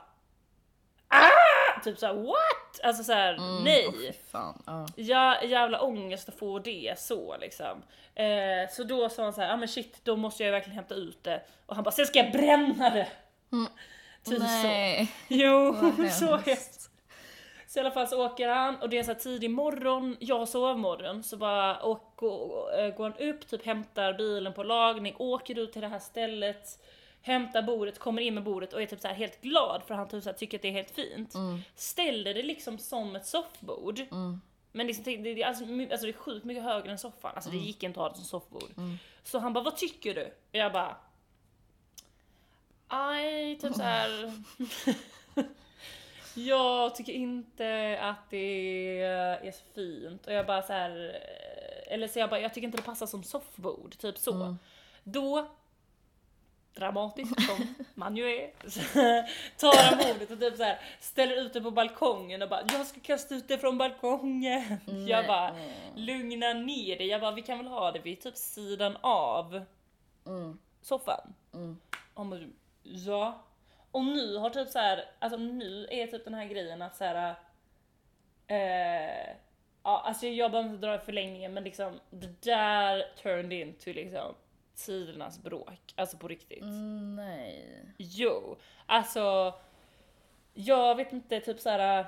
ah! 1.09 1.81
Typ 1.85 1.99
såhär 1.99 2.15
what? 2.15 2.81
Alltså 2.83 3.05
såhär, 3.05 3.35
Mm, 3.35 3.65
nej. 3.65 3.93
fy 3.93 4.13
fan. 4.31 4.63
Ja. 4.67 4.87
Ja, 4.97 5.43
jävla 5.43 5.81
ångest 5.81 6.29
att 6.29 6.35
få 6.39 6.59
det 6.59 6.95
så 6.99 7.37
liksom. 7.41 7.83
Eh, 8.15 8.71
så 8.71 8.83
då 8.85 9.09
sa 9.09 9.23
han 9.23 9.33
så 9.33 9.41
här, 9.41 9.49
ja 9.49 9.55
ah, 9.55 9.57
men 9.57 9.69
shit, 9.69 10.01
då 10.05 10.17
måste 10.17 10.45
jag 10.45 10.53
verkligen 10.53 10.77
hämta 10.77 10.95
ut 10.95 11.25
det. 11.25 11.43
Och 11.67 11.75
han 11.75 11.85
bara, 11.85 11.91
sen 11.91 12.07
ska 12.07 12.19
jag 12.19 12.33
bränna 12.33 12.91
det! 12.91 13.09
Typ 14.25 14.39
så. 14.39 14.45
Nej. 14.45 15.13
Jo, 15.29 15.73
Vad 15.73 16.13
så 16.13 16.37
hemskt. 16.37 16.82
Så 17.73 17.79
i 17.79 17.81
alla 17.81 17.91
fall 17.91 18.09
så 18.09 18.27
åker 18.27 18.49
han 18.49 18.77
och 18.77 18.89
det 18.89 18.99
är 18.99 19.03
så 19.03 19.15
tidig 19.15 19.51
morgon, 19.51 20.17
jag 20.21 20.49
sovmorgon, 20.49 21.23
så 21.23 21.37
bara 21.37 21.85
åk, 21.85 22.17
går, 22.17 22.81
äh, 22.81 22.95
går 22.95 23.05
han 23.05 23.19
upp, 23.19 23.49
typ 23.49 23.67
hämtar 23.67 24.15
bilen 24.15 24.53
på 24.53 24.63
lagning, 24.63 25.15
åker 25.19 25.59
ut 25.59 25.73
till 25.73 25.83
det 25.83 25.89
här 25.89 25.99
stället, 25.99 26.83
hämtar 27.23 27.63
bordet, 27.63 27.99
kommer 27.99 28.23
in 28.23 28.35
med 28.35 28.43
bordet 28.43 28.73
och 28.73 28.83
är 28.83 28.87
typ 28.87 29.01
så 29.01 29.09
här 29.09 29.15
helt 29.15 29.41
glad 29.41 29.83
för 29.87 29.95
han 29.95 30.09
typ 30.09 30.25
så 30.25 30.33
tycker 30.33 30.59
att 30.59 30.63
det 30.63 30.69
är 30.69 30.73
helt 30.73 30.91
fint. 30.91 31.35
Ställer 31.75 32.35
det 32.35 32.43
liksom 32.43 32.79
som 32.79 33.17
ett 33.17 33.27
soffbord. 33.27 34.01
Men 34.73 34.87
liksom, 34.87 35.05
det, 35.05 35.17
det, 35.17 35.45
alltså, 35.45 35.65
alltså 35.65 36.07
det 36.07 36.13
är 36.13 36.13
sjukt 36.13 36.45
mycket 36.45 36.65
högre 36.65 36.91
än 36.91 36.99
soffan, 36.99 37.33
alltså 37.35 37.51
det 37.51 37.57
gick 37.57 37.83
inte 37.83 38.01
att 38.01 38.05
ha 38.05 38.09
det 38.09 38.17
som 38.17 38.25
soffbord. 38.25 38.71
Så 39.23 39.39
han 39.39 39.53
bara, 39.53 39.65
vad 39.65 39.77
tycker 39.77 40.15
du? 40.15 40.25
Och 40.25 40.59
jag 40.59 40.73
bara, 40.73 40.97
aj, 42.89 43.59
typ 43.59 43.75
så 43.75 43.83
här. 43.83 44.33
Jag 46.35 46.95
tycker 46.95 47.13
inte 47.13 47.99
att 48.03 48.31
det 48.31 49.01
är 49.03 49.53
så 49.53 49.65
fint 49.75 50.27
och 50.27 50.33
jag 50.33 50.47
bara 50.47 50.63
så 50.63 50.73
här, 50.73 50.91
eller 51.87 52.09
så 52.09 52.19
jag 52.19 52.31
bara, 52.31 52.41
jag 52.41 52.55
tycker 52.55 52.67
inte 52.67 52.79
det 52.79 52.83
passar 52.83 53.07
som 53.07 53.23
soffbord, 53.23 53.99
typ 53.99 54.19
så. 54.19 54.57
Då, 55.05 55.47
dramatiskt 56.75 57.43
som 57.47 57.75
man 57.95 58.17
ju 58.17 58.25
är, 58.25 58.51
tar 59.59 59.85
han 59.85 59.99
bordet 59.99 60.31
och 60.31 60.41
typ 60.41 60.57
så 60.57 60.63
här, 60.63 60.81
ställer 61.01 61.37
ut 61.37 61.53
det 61.53 61.61
på 61.61 61.71
balkongen 61.71 62.43
och 62.43 62.49
bara, 62.49 62.63
jag 62.73 62.87
ska 62.87 63.01
kasta 63.01 63.35
ut 63.35 63.49
det 63.49 63.59
från 63.59 63.79
balkongen. 63.79 64.79
Jag 65.09 65.27
bara, 65.27 65.57
lugna 65.97 66.53
ner 66.53 66.99
dig, 66.99 67.07
jag 67.07 67.21
bara, 67.21 67.31
vi 67.35 67.43
kan 67.43 67.59
väl 67.59 67.67
ha 67.67 67.93
det 67.93 67.99
vid 67.99 68.21
typ 68.21 68.37
sidan 68.37 68.97
av 69.01 69.65
soffan. 70.83 71.35
Och 72.15 72.27
man, 72.27 72.53
ja. 72.83 73.43
Och 73.93 74.05
nu 74.05 74.37
har 74.37 74.51
typ 74.51 74.69
så 74.69 74.79
här, 74.79 75.05
alltså 75.19 75.39
nu 75.39 75.87
är 75.91 76.07
typ 76.07 76.25
den 76.25 76.35
här 76.35 76.45
grejen 76.45 76.83
att 76.83 76.97
så 76.97 77.05
här. 77.05 77.35
Eh, 78.47 79.37
ja, 79.83 80.03
alltså 80.05 80.27
jag 80.27 80.51
behöver 80.51 80.71
inte 80.71 80.87
dra 80.87 80.99
förlängningen 80.99 81.55
men 81.55 81.65
liksom 81.65 82.01
det 82.11 82.43
där 82.43 83.05
turned 83.23 83.53
into 83.53 83.93
liksom 83.93 84.35
tidernas 84.75 85.43
bråk. 85.43 85.95
Alltså 85.97 86.17
på 86.17 86.29
riktigt. 86.29 86.63
Mm, 86.63 87.17
nej. 87.17 87.85
Jo, 87.99 88.57
alltså 88.87 89.55
jag 90.55 90.95
vet 90.95 91.13
inte, 91.13 91.41
typ 91.41 91.61
så 91.61 91.71
här. 91.71 92.07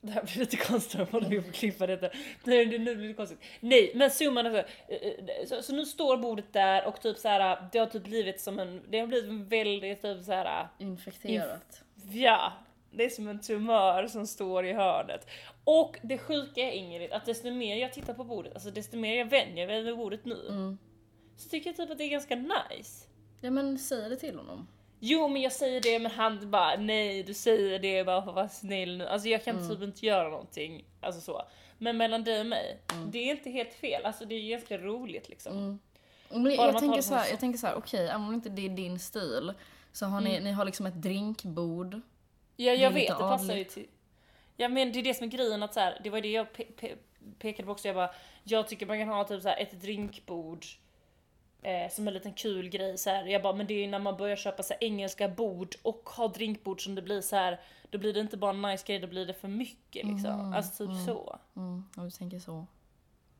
Det 0.00 0.12
här 0.12 0.22
blir 0.22 0.38
lite 0.38 0.56
konstigt 0.56 1.14
om 1.14 1.28
vi 1.28 1.42
får 1.42 1.52
klippa 1.52 1.86
detta. 1.86 2.10
Nej, 2.44 2.66
det 2.66 2.78
nu 2.78 2.96
blir 2.96 3.08
det 3.08 3.14
konstigt. 3.14 3.38
Nej, 3.60 3.92
men 3.94 4.10
summan 4.10 4.46
är 4.46 4.50
så, 4.50 4.56
eh, 4.92 5.46
så, 5.46 5.62
så 5.62 5.72
nu 5.72 5.86
står 5.86 6.16
bordet 6.16 6.52
där 6.52 6.86
och 6.86 7.00
typ 7.00 7.16
så 7.16 7.28
här. 7.28 7.68
det 7.72 7.78
har 7.78 7.86
typ 7.86 8.04
blivit 8.04 8.40
som 8.40 8.58
en, 8.58 8.82
det 8.88 9.00
har 9.00 9.06
blivit 9.06 9.30
en 9.30 9.48
väldigt 9.48 10.02
typ 10.02 10.24
så 10.24 10.32
här. 10.32 10.68
Infekterat. 10.78 11.82
Ja, 12.12 12.52
det 12.90 13.04
är 13.04 13.08
som 13.08 13.28
en 13.28 13.40
tumör 13.40 14.06
som 14.06 14.26
står 14.26 14.66
i 14.66 14.72
hörnet. 14.72 15.26
Och 15.64 15.98
det 16.02 16.18
sjuka 16.18 16.60
är 16.60 16.70
Ingrid, 16.72 17.12
att 17.12 17.26
desto 17.26 17.50
mer 17.50 17.76
jag 17.76 17.92
tittar 17.92 18.14
på 18.14 18.24
bordet, 18.24 18.54
alltså 18.54 18.70
desto 18.70 18.96
mer 18.96 19.18
jag 19.18 19.30
vänjer 19.30 19.66
mig 19.66 19.82
vid 19.82 19.96
bordet 19.96 20.24
nu, 20.24 20.76
så 21.36 21.48
tycker 21.48 21.70
jag 21.70 21.76
typ 21.76 21.90
att 21.90 21.98
det 21.98 22.04
är 22.04 22.08
ganska 22.08 22.36
nice. 22.36 23.06
Ja 23.40 23.50
men 23.50 23.78
säg 23.78 24.08
det 24.08 24.16
till 24.16 24.36
honom. 24.36 24.68
Jo 25.00 25.28
men 25.28 25.42
jag 25.42 25.52
säger 25.52 25.80
det 25.80 25.98
men 25.98 26.10
han 26.10 26.50
bara 26.50 26.76
nej 26.76 27.22
du 27.22 27.34
säger 27.34 27.78
det 27.78 28.04
bara 28.04 28.22
för 28.22 28.30
att 28.30 28.34
vara 28.34 28.48
snäll 28.48 28.96
nu. 28.98 29.06
Alltså 29.06 29.28
jag 29.28 29.44
kan 29.44 29.68
typ 29.68 29.82
inte 29.82 30.06
göra 30.06 30.28
någonting. 30.28 30.84
Alltså 31.00 31.20
så. 31.20 31.42
Men 31.78 31.96
mellan 31.96 32.24
dig 32.24 32.40
och 32.40 32.46
mig, 32.46 32.78
det 33.06 33.18
är 33.18 33.30
inte 33.30 33.50
helt 33.50 33.74
fel. 33.74 34.04
Alltså 34.04 34.24
det 34.24 34.34
är 34.34 34.50
ganska 34.50 34.78
roligt 34.78 35.28
liksom. 35.28 35.80
Men 36.28 36.42
Bara 36.42 36.52
jag, 36.52 36.74
jag, 36.74 36.78
tänker 36.78 37.02
så 37.02 37.14
här, 37.14 37.30
jag 37.30 37.40
tänker 37.40 37.58
så 37.58 37.66
här, 37.66 37.74
okej, 37.76 38.08
även 38.08 38.22
om 38.24 38.34
inte 38.34 38.48
det 38.48 38.64
är 38.66 38.70
din 38.70 38.98
stil 38.98 39.52
så 39.92 40.06
har 40.06 40.20
ni, 40.20 40.40
ni 40.40 40.52
har 40.52 40.64
liksom 40.64 40.86
ett 40.86 41.02
drinkbord. 41.02 42.00
Ja 42.56 42.72
jag 42.72 42.90
vet, 42.90 43.08
det 43.08 43.14
passar 43.14 43.44
ju 43.44 43.50
adligt. 43.50 43.70
till... 43.70 43.86
Ja 44.56 44.68
men 44.68 44.92
det 44.92 44.98
är 44.98 45.02
det 45.02 45.14
som 45.14 45.26
är 45.26 45.30
grejen 45.30 45.62
att 45.62 45.74
så 45.74 45.80
här, 45.80 46.00
det 46.04 46.10
var 46.10 46.20
det 46.20 46.30
jag 46.30 46.46
pe- 46.46 46.74
pe- 46.80 46.96
pekade 47.38 47.66
på 47.66 47.72
också. 47.72 47.88
Jag 47.88 47.94
bara, 47.96 48.10
jag 48.44 48.68
tycker 48.68 48.86
man 48.86 48.98
kan 48.98 49.08
ha 49.08 49.24
typ 49.24 49.42
så 49.42 49.48
här 49.48 49.56
ett 49.62 49.80
drinkbord 49.80 50.64
eh, 51.62 51.90
som 51.90 52.08
en 52.08 52.14
liten 52.14 52.34
kul 52.34 52.68
grej 52.68 52.98
så 52.98 53.10
här. 53.10 53.26
Jag 53.26 53.42
bara, 53.42 53.52
men 53.52 53.66
det 53.66 53.74
är 53.74 53.80
ju 53.80 53.86
när 53.86 53.98
man 53.98 54.16
börjar 54.16 54.36
köpa 54.36 54.62
så 54.62 54.72
här, 54.74 54.84
engelska 54.84 55.28
bord 55.28 55.74
och 55.82 56.08
ha 56.16 56.28
drinkbord 56.28 56.84
som 56.84 56.94
det 56.94 57.02
blir 57.02 57.20
så 57.20 57.36
här. 57.36 57.60
Då 57.90 57.98
blir 57.98 58.12
det 58.14 58.20
inte 58.20 58.36
bara 58.36 58.50
en 58.50 58.62
nice 58.62 58.86
grej, 58.86 58.98
då 58.98 59.06
blir 59.06 59.26
det 59.26 59.34
för 59.34 59.48
mycket 59.48 60.06
liksom. 60.06 60.52
Alltså 60.54 60.86
typ 60.86 61.06
så. 61.06 61.38
Mm, 61.56 61.84
om 61.96 62.04
du 62.04 62.10
tänker 62.10 62.38
så. 62.38 62.66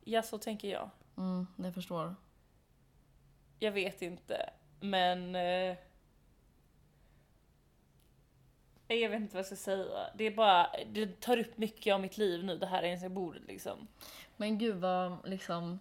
Ja 0.03 0.21
så 0.21 0.37
tänker 0.37 0.67
jag. 0.67 0.89
Mm, 1.17 1.47
det 1.55 1.71
förstår. 1.73 2.15
Jag 3.59 3.71
vet 3.71 4.01
inte. 4.01 4.49
Men... 4.79 5.35
Eh, 5.35 5.77
Jag 8.91 9.09
vet 9.09 9.21
inte 9.21 9.33
vad 9.35 9.39
jag 9.39 9.45
ska 9.45 9.55
säga. 9.55 9.85
Det 10.15 10.23
är 10.23 10.31
bara, 10.31 10.69
det 10.87 11.21
tar 11.21 11.37
upp 11.37 11.57
mycket 11.57 11.93
av 11.93 12.01
mitt 12.01 12.17
liv 12.17 12.43
nu 12.43 12.57
det 12.57 12.65
här 12.65 12.83
engelska 12.83 13.09
bordet 13.09 13.41
liksom. 13.47 13.87
Men 14.37 14.57
gud 14.57 14.75
vad 14.75 15.29
liksom... 15.29 15.79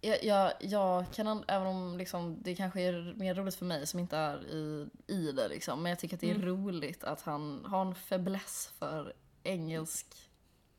Jag, 0.00 0.24
jag, 0.24 0.52
jag 0.60 1.04
kan, 1.14 1.26
an- 1.26 1.44
även 1.48 1.66
om 1.66 1.98
liksom, 1.98 2.38
det 2.42 2.54
kanske 2.54 2.80
är 2.80 3.14
mer 3.16 3.34
roligt 3.34 3.54
för 3.54 3.64
mig 3.64 3.86
som 3.86 4.00
inte 4.00 4.16
är 4.16 4.54
i, 4.54 4.88
i 5.06 5.32
det 5.32 5.48
liksom, 5.48 5.82
men 5.82 5.90
jag 5.90 5.98
tycker 5.98 6.14
att 6.14 6.20
det 6.20 6.30
är 6.30 6.34
roligt 6.38 7.04
att 7.04 7.22
han 7.22 7.64
har 7.64 7.80
en 7.86 7.94
fäbless 7.94 8.72
för 8.78 9.12
engelsk 9.42 10.06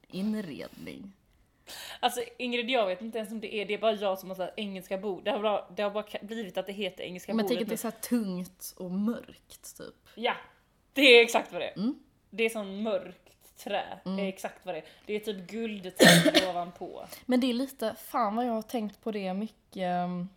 inredning. 0.07 1.13
Alltså 1.99 2.21
Ingrid, 2.37 2.69
jag 2.69 2.87
vet 2.87 3.01
inte 3.01 3.17
ens 3.17 3.31
om 3.31 3.39
det 3.39 3.55
är, 3.55 3.65
det 3.65 3.73
är 3.73 3.77
bara 3.77 3.93
jag 3.93 4.19
som 4.19 4.29
har 4.29 4.35
sagt 4.35 4.53
engelska 4.57 4.97
bord. 4.97 5.23
Det 5.23 5.31
har 5.31 5.39
bara, 5.39 5.69
det 5.75 5.83
har 5.83 5.91
bara 5.91 6.05
blivit 6.21 6.57
att 6.57 6.65
det 6.65 6.73
heter 6.73 7.03
engelska 7.03 7.33
Men 7.33 7.45
bordet 7.45 7.49
tycker 7.49 7.63
att 7.63 7.69
det 7.69 7.87
är 7.87 7.91
så 7.91 7.97
här 7.97 8.01
tungt 8.01 8.73
och 8.77 8.91
mörkt 8.91 9.77
typ. 9.77 10.09
Ja, 10.15 10.35
det 10.93 11.01
är 11.01 11.23
exakt 11.23 11.51
vad 11.51 11.61
det 11.61 11.69
är. 11.69 11.77
Mm. 11.77 11.99
Det 12.29 12.43
är 12.43 12.49
sån 12.49 12.83
mörkt 12.83 13.28
trä, 13.63 13.99
det 14.03 14.21
är 14.21 14.27
exakt 14.27 14.65
vad 14.65 14.75
det 14.75 14.79
är. 14.79 14.85
Det 15.05 15.13
är 15.15 15.19
typ 15.19 15.47
guldträ 15.47 16.49
ovanpå. 16.49 17.05
Men 17.25 17.39
det 17.39 17.49
är 17.49 17.53
lite, 17.53 17.95
fan 17.95 18.35
vad 18.35 18.45
jag 18.45 18.53
har 18.53 18.61
tänkt 18.61 19.01
på 19.01 19.11
det 19.11 19.33
mycket. 19.33 20.03
um, 20.03 20.29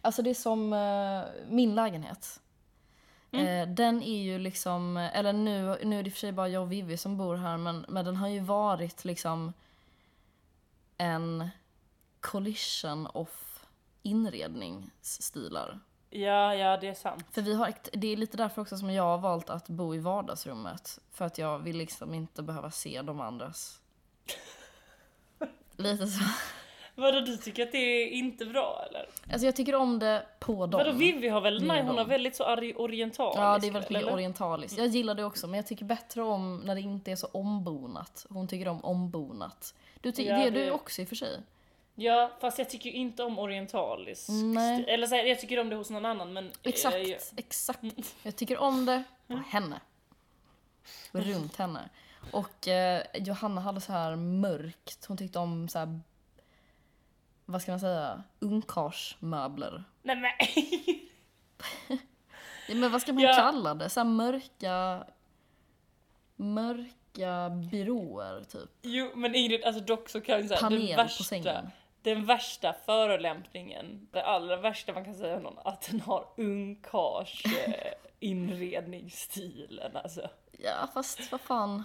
Alltså 0.00 0.22
det 0.22 0.30
är 0.30 0.34
som 0.34 0.72
eh, 0.72 1.22
min 1.48 1.74
lägenhet. 1.74 2.40
Eh, 3.32 3.68
den 3.68 4.02
är 4.02 4.22
ju 4.22 4.38
liksom, 4.38 4.96
eller 4.96 5.32
nu, 5.32 5.78
nu 5.84 5.98
är 5.98 6.02
det 6.02 6.08
i 6.08 6.10
och 6.10 6.12
för 6.12 6.20
sig 6.20 6.32
bara 6.32 6.48
jag 6.48 6.62
och 6.62 6.72
Vivi 6.72 6.96
som 6.96 7.16
bor 7.16 7.36
här 7.36 7.56
men, 7.56 7.86
men 7.88 8.04
den 8.04 8.16
har 8.16 8.28
ju 8.28 8.40
varit 8.40 9.04
liksom 9.04 9.52
en 10.98 11.48
collision 12.20 13.06
of 13.06 13.64
inredningsstilar. 14.02 15.80
Ja, 16.14 16.54
ja 16.54 16.76
det 16.76 16.88
är 16.88 16.94
sant. 16.94 17.24
För 17.32 17.42
vi 17.42 17.54
har, 17.54 17.68
ett- 17.68 17.88
det 17.92 18.12
är 18.12 18.16
lite 18.16 18.36
därför 18.36 18.62
också 18.62 18.76
som 18.76 18.90
jag 18.90 19.02
har 19.02 19.18
valt 19.18 19.50
att 19.50 19.68
bo 19.68 19.94
i 19.94 19.98
vardagsrummet. 19.98 20.98
För 21.12 21.24
att 21.24 21.38
jag 21.38 21.58
vill 21.58 21.76
liksom 21.76 22.14
inte 22.14 22.42
behöva 22.42 22.70
se 22.70 23.02
de 23.02 23.20
andras. 23.20 23.80
Lite 25.76 26.06
så. 26.06 26.24
Vadå 26.94 27.20
du 27.20 27.36
tycker 27.36 27.62
att 27.62 27.72
det 27.72 27.78
är 27.78 28.08
inte 28.08 28.44
bra 28.46 28.84
eller? 28.90 29.06
Alltså 29.32 29.46
jag 29.46 29.56
tycker 29.56 29.74
om 29.74 29.98
det 29.98 30.26
på 30.40 30.66
dem. 30.66 30.78
Vadå 30.78 30.92
Vivi 30.92 31.28
har 31.28 31.40
väl, 31.40 31.58
Med 31.60 31.68
nej 31.68 31.76
hon 31.78 31.86
dem. 31.86 31.96
har 31.98 32.04
väldigt 32.04 32.36
så 32.36 32.44
ari- 32.44 32.74
orientalisk 32.76 33.38
Ja, 33.40 33.58
det 33.58 33.66
är 33.66 33.70
väldigt 33.72 33.90
mycket 33.90 34.02
eller? 34.02 34.12
orientaliskt. 34.14 34.78
Jag 34.78 34.86
gillar 34.86 35.14
det 35.14 35.24
också, 35.24 35.46
men 35.46 35.56
jag 35.56 35.66
tycker 35.66 35.84
bättre 35.84 36.22
om 36.22 36.56
när 36.58 36.74
det 36.74 36.80
inte 36.80 37.12
är 37.12 37.16
så 37.16 37.26
ombonat. 37.26 38.26
Hon 38.28 38.48
tycker 38.48 38.68
om 38.68 38.84
ombonat. 38.84 39.74
Du 40.00 40.12
tycker 40.12 40.30
Ja, 40.30 40.38
det 40.38 40.46
är 40.46 40.50
det- 40.50 40.64
du 40.64 40.70
också 40.70 41.02
i 41.02 41.04
och 41.04 41.08
för 41.08 41.16
sig. 41.16 41.40
Ja, 42.02 42.30
fast 42.40 42.58
jag 42.58 42.70
tycker 42.70 42.90
ju 42.90 42.96
inte 42.96 43.22
om 43.24 43.38
orientalisk 43.38 44.28
Nej. 44.28 44.82
stil. 44.82 44.88
Eller 44.94 45.06
så 45.06 45.14
här, 45.14 45.24
jag 45.24 45.40
tycker 45.40 45.58
om 45.60 45.68
det 45.68 45.76
hos 45.76 45.90
någon 45.90 46.04
annan 46.04 46.32
men... 46.32 46.50
Exakt, 46.62 46.94
eh, 46.96 47.02
jag- 47.02 47.20
exakt. 47.36 47.82
Jag 48.22 48.36
tycker 48.36 48.58
om 48.58 48.86
det 48.86 49.02
på 49.26 49.36
henne. 49.48 49.80
Runt 51.12 51.56
henne. 51.56 51.88
Och 52.32 52.68
eh, 52.68 53.02
Johanna 53.14 53.60
hade 53.60 53.80
så 53.80 53.92
här 53.92 54.16
mörkt, 54.16 55.04
hon 55.08 55.16
tyckte 55.16 55.38
om 55.38 55.68
så 55.68 55.78
här 55.78 56.00
vad 57.44 57.62
ska 57.62 57.72
man 57.72 57.80
säga, 57.80 58.22
ungkarlsmöbler. 58.38 59.84
Nej 60.02 60.16
men 60.16 60.30
Ja, 62.68 62.74
men 62.74 62.92
vad 62.92 63.02
ska 63.02 63.12
man 63.12 63.22
Ja. 63.22 63.34
kalla 63.34 63.74
det? 63.74 63.88
Så 63.90 64.00
här 64.00 64.04
mörka, 64.04 65.04
mörka 66.36 67.50
byråer 67.70 68.44
typ. 68.44 68.70
Jo 68.82 69.10
men 69.14 69.34
Ingrid, 69.34 69.64
alltså 69.64 69.82
dock 69.82 70.08
så 70.08 70.20
kan 70.20 70.34
jag 70.38 70.48
säga 70.48 70.60
Panel 70.60 70.88
på 70.90 70.96
värsta, 70.96 71.24
sängen 71.24 71.70
den 72.02 72.26
värsta 72.26 72.74
förolämpningen, 72.86 74.08
det 74.12 74.22
allra 74.22 74.56
värsta 74.56 74.92
man 74.92 75.04
kan 75.04 75.14
säga 75.14 75.36
om 75.36 75.42
någon, 75.42 75.58
att 75.64 75.88
den 75.90 76.00
har 76.00 76.28
ungkarls 76.36 77.42
inredningsstilen 78.20 79.96
alltså. 79.96 80.30
Ja 80.58 80.88
fast 80.94 81.32
vad 81.32 81.40
fan. 81.40 81.84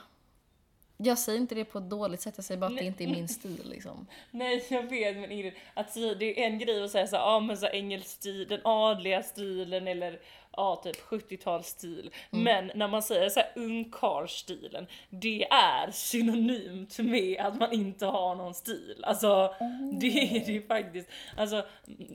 Jag 0.98 1.18
säger 1.18 1.40
inte 1.40 1.56
det 1.56 1.66
på 1.66 1.78
ett 1.78 1.90
dåligt 1.90 2.22
sätt, 2.22 2.34
jag 2.38 2.46
säger 2.46 2.62
bara 2.62 2.72
att 2.72 2.78
det 2.78 2.86
inte 2.86 3.04
är 3.04 3.08
min 3.08 3.28
stil 3.28 3.62
liksom. 3.66 4.08
Nej 4.32 4.66
jag 4.70 4.84
vet 4.84 5.18
men 5.18 5.32
Ingrid, 5.32 5.54
att 5.74 5.92
säga, 5.92 6.14
det 6.14 6.44
är 6.44 6.48
en 6.48 6.60
grej 6.60 6.84
att 6.84 6.92
säga 6.92 7.08
så 7.08 7.16
ja 7.16 7.22
ah, 7.22 7.40
men 7.40 7.58
så 7.58 7.68
engelsk 7.68 8.10
stil, 8.10 8.48
den 8.48 8.62
adliga 8.64 9.24
stilen 9.24 9.88
eller 9.88 10.20
ja 10.58 10.82
typ 10.84 10.96
70-talsstil. 10.96 12.12
Mm. 12.32 12.44
Men 12.44 12.72
när 12.76 12.88
man 12.88 13.04
säger 13.04 13.30
så 13.30 13.40
här 13.40 13.52
ungkarlsstilen, 13.56 14.88
det 15.10 15.48
är 15.52 15.92
synonymt 15.92 17.00
med 17.00 17.40
att 17.40 17.60
man 17.60 17.74
inte 17.74 18.06
har 18.06 18.36
någon 18.36 18.54
stil. 18.54 19.04
Alltså 19.04 19.56
det 20.00 20.38
är 20.38 20.46
det 20.46 20.52
ju 20.52 20.68
faktiskt. 20.68 21.10
Alltså 21.38 21.66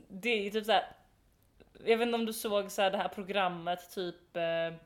det 0.08 0.28
är 0.28 0.42
ju 0.42 0.50
typ 0.50 0.64
så 0.64 0.72
här. 0.72 0.84
jag 1.84 1.98
vet 1.98 2.06
inte 2.06 2.18
om 2.18 2.26
du 2.26 2.32
såg 2.32 2.70
så 2.70 2.82
här 2.82 2.90
det 2.90 2.98
här 2.98 3.08
programmet 3.08 3.94
typ 3.94 4.36
eh, 4.36 4.78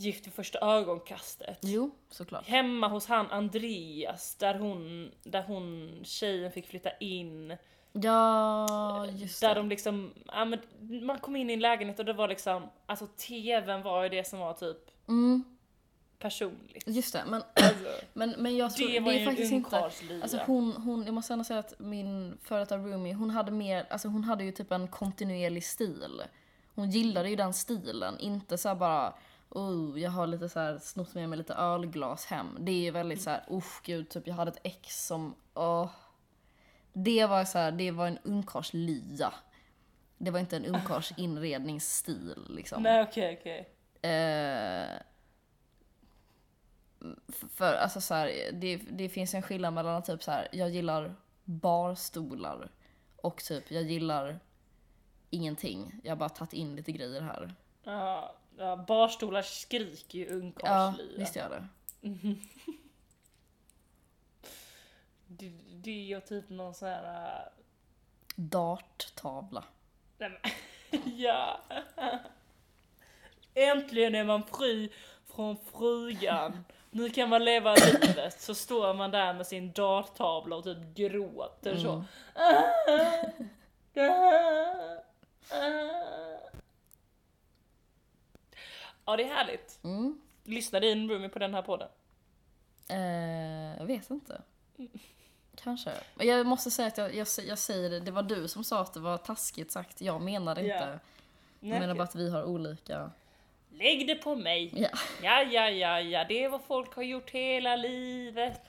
Gift 0.00 0.26
vid 0.26 0.34
första 0.34 0.58
ögonkastet. 0.58 1.58
Jo, 1.62 1.90
såklart. 2.10 2.46
Hemma 2.46 2.88
hos 2.88 3.06
han 3.06 3.26
Andreas 3.30 4.34
där 4.34 4.54
hon, 4.54 5.10
där 5.22 5.42
hon 5.42 5.90
tjejen 6.04 6.52
fick 6.52 6.66
flytta 6.66 6.90
in. 7.00 7.56
Ja, 7.92 9.06
just 9.06 9.40
Där 9.40 9.48
det. 9.48 9.54
de 9.54 9.68
liksom, 9.68 10.14
ja 10.26 10.44
men 10.44 10.58
man 11.06 11.18
kom 11.18 11.36
in 11.36 11.50
i 11.50 11.52
en 11.52 11.60
lägenhet 11.60 11.98
och 11.98 12.04
det 12.04 12.12
var 12.12 12.28
liksom, 12.28 12.62
alltså 12.86 13.06
tvn 13.06 13.82
var 13.82 14.02
ju 14.02 14.08
det 14.08 14.24
som 14.28 14.38
var 14.38 14.52
typ 14.54 14.76
Mm, 15.08 15.44
personligt. 16.18 16.84
just 16.86 17.12
det. 17.12 17.22
Men, 17.26 17.42
Alltså, 17.54 17.84
men, 18.12 18.34
men 18.38 18.56
jag 18.56 18.76
tror, 18.76 18.86
det 18.88 18.92
det, 18.94 19.00
var 19.00 19.12
ju 19.12 19.18
är 19.18 19.24
faktiskt 19.26 19.52
inte... 19.52 19.78
Alltså 20.22 20.38
hon, 20.46 20.72
hon, 20.72 21.04
jag 21.04 21.14
måste 21.14 21.32
ändå 21.32 21.44
säga 21.44 21.58
att 21.60 21.78
min 21.78 22.38
före 22.42 22.58
detta 22.60 22.76
roomie, 22.76 23.12
hon 23.14 23.30
hade 23.30 23.52
mer, 23.52 23.86
alltså 23.90 24.08
hon 24.08 24.24
hade 24.24 24.44
ju 24.44 24.52
typ 24.52 24.72
en 24.72 24.88
kontinuerlig 24.88 25.64
stil. 25.64 26.22
Hon 26.74 26.90
gillade 26.90 27.30
ju 27.30 27.36
den 27.36 27.54
stilen, 27.54 28.18
inte 28.18 28.58
så 28.58 28.74
bara 28.74 29.14
Oh, 29.50 30.00
jag 30.00 30.10
har 30.10 30.26
lite 30.26 30.48
så 30.48 30.60
här 30.60 30.78
snott 30.78 31.14
med 31.14 31.28
mig 31.28 31.38
lite 31.38 31.54
ölglas 31.54 32.26
hem. 32.26 32.56
Det 32.60 32.88
är 32.88 32.92
väldigt 32.92 33.22
så 33.22 33.30
här, 33.30 33.44
usch 33.50 33.80
gud, 33.84 34.08
typ 34.08 34.26
jag 34.26 34.34
hade 34.34 34.50
ett 34.50 34.60
ex 34.62 35.06
som, 35.06 35.34
åh. 35.54 35.90
Det 36.92 37.26
var 37.26 37.44
så 37.44 37.58
här, 37.58 37.72
det 37.72 37.90
var 37.90 38.06
en 38.06 38.18
ungkarlslya. 38.22 39.32
Det 40.18 40.30
var 40.30 40.40
inte 40.40 40.56
en 40.56 40.64
ungkarls 40.64 41.12
inredningsstil 41.16 42.46
liksom. 42.48 42.82
Nej 42.82 43.02
okej 43.02 43.38
okej. 43.40 43.58
Eh, 44.02 44.96
f- 47.28 47.44
för 47.54 47.74
alltså 47.74 48.00
så 48.00 48.14
här, 48.14 48.32
det, 48.52 48.76
det 48.76 49.08
finns 49.08 49.34
en 49.34 49.42
skillnad 49.42 49.74
mellan 49.74 50.02
typ 50.02 50.22
så 50.22 50.30
här, 50.30 50.48
jag 50.52 50.70
gillar 50.70 51.14
barstolar 51.44 52.70
och 53.16 53.36
typ 53.44 53.70
jag 53.70 53.82
gillar 53.82 54.40
ingenting. 55.30 56.00
Jag 56.04 56.10
har 56.10 56.16
bara 56.16 56.28
tagit 56.28 56.52
in 56.52 56.76
lite 56.76 56.92
grejer 56.92 57.20
här. 57.20 57.54
Ja, 57.84 58.34
ja, 58.58 58.76
barstolar 58.76 59.42
skriker 59.42 60.18
ju 60.18 60.24
Ja, 60.28 60.32
ungkarlslya. 60.34 61.18
visst 61.18 61.36
gör 61.36 61.50
det. 61.50 61.64
det, 65.26 65.52
det 65.72 65.90
är 65.90 66.04
ju 66.04 66.20
typ 66.20 66.48
någon 66.50 66.74
sån 66.74 66.88
här... 66.88 67.04
äh, 67.04 67.52
Darttavla. 68.36 69.64
Nej, 70.18 70.30
men, 70.30 70.50
ja. 71.18 71.60
Äntligen 73.54 74.14
är 74.14 74.24
man 74.24 74.42
fri 74.46 74.92
från 75.26 75.56
frugan. 75.72 76.64
Nu 76.90 77.10
kan 77.10 77.28
man 77.28 77.44
leva 77.44 77.74
livet. 77.74 78.40
Så 78.40 78.54
står 78.54 78.94
man 78.94 79.10
där 79.10 79.34
med 79.34 79.46
sin 79.46 79.72
darttavla 79.72 80.56
och 80.56 80.64
typ 80.64 80.78
gråter 80.94 81.76
så. 81.76 82.04
Ja 89.08 89.16
det 89.16 89.22
är 89.22 89.34
härligt. 89.34 89.78
Mm. 89.84 90.20
Lyssnar 90.44 90.80
din 90.80 91.10
roomie 91.10 91.28
på 91.28 91.38
den 91.38 91.54
här 91.54 91.62
podden? 91.62 91.88
Eh, 92.88 93.76
jag 93.78 93.86
vet 93.86 94.10
inte. 94.10 94.42
Kanske. 95.54 95.90
Men 96.14 96.26
jag 96.26 96.46
måste 96.46 96.70
säga 96.70 96.88
att 96.88 96.98
jag, 96.98 97.14
jag, 97.14 97.26
jag 97.48 97.58
säger 97.58 97.90
det, 97.90 98.00
det 98.00 98.10
var 98.10 98.22
du 98.22 98.48
som 98.48 98.64
sa 98.64 98.80
att 98.80 98.94
det 98.94 99.00
var 99.00 99.18
taskigt 99.18 99.72
sagt. 99.72 100.00
Jag 100.00 100.22
menar 100.22 100.58
inte. 100.58 100.68
Ja. 100.68 100.86
Jag 100.86 101.00
Nej, 101.60 101.80
menar 101.80 101.94
bara 101.94 102.04
att 102.04 102.14
vi 102.14 102.30
har 102.30 102.44
olika... 102.44 103.10
Lägg 103.70 104.06
det 104.06 104.14
på 104.14 104.36
mig. 104.36 104.72
Ja. 104.76 104.88
Ja, 105.22 105.42
ja, 105.42 105.70
ja, 105.70 106.00
ja, 106.00 106.24
det 106.28 106.44
är 106.44 106.48
vad 106.48 106.62
folk 106.62 106.94
har 106.94 107.02
gjort 107.02 107.30
hela 107.30 107.76
livet. 107.76 108.60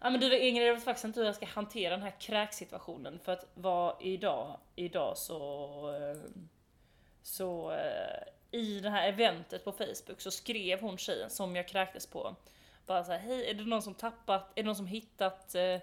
Ja 0.00 0.10
men 0.10 0.20
du 0.20 0.38
Ingrid, 0.38 0.68
jag 0.68 0.74
vet 0.74 0.84
faktiskt 0.84 1.04
inte 1.04 1.20
hur 1.20 1.26
jag 1.26 1.36
ska 1.36 1.46
hantera 1.46 1.90
den 1.90 2.02
här 2.02 2.14
kräksituationen 2.20 3.18
för 3.24 3.32
att 3.32 3.46
vad 3.54 3.96
idag, 4.00 4.56
idag 4.76 5.18
så, 5.18 5.38
eh, 5.94 6.30
så 7.22 7.70
eh, 7.72 8.60
i 8.60 8.80
det 8.80 8.90
här 8.90 9.08
eventet 9.08 9.64
på 9.64 9.72
Facebook 9.72 10.20
så 10.20 10.30
skrev 10.30 10.80
hon 10.80 10.98
tjejen 10.98 11.30
som 11.30 11.56
jag 11.56 11.68
kräktes 11.68 12.06
på 12.06 12.36
bara 12.86 13.04
så 13.04 13.12
här, 13.12 13.18
hej 13.18 13.50
är 13.50 13.54
det 13.54 13.64
någon 13.64 13.82
som 13.82 13.94
tappat, 13.94 14.50
är 14.54 14.62
det 14.62 14.66
någon 14.66 14.76
som 14.76 14.86
hittat 14.86 15.54
eh, 15.54 15.78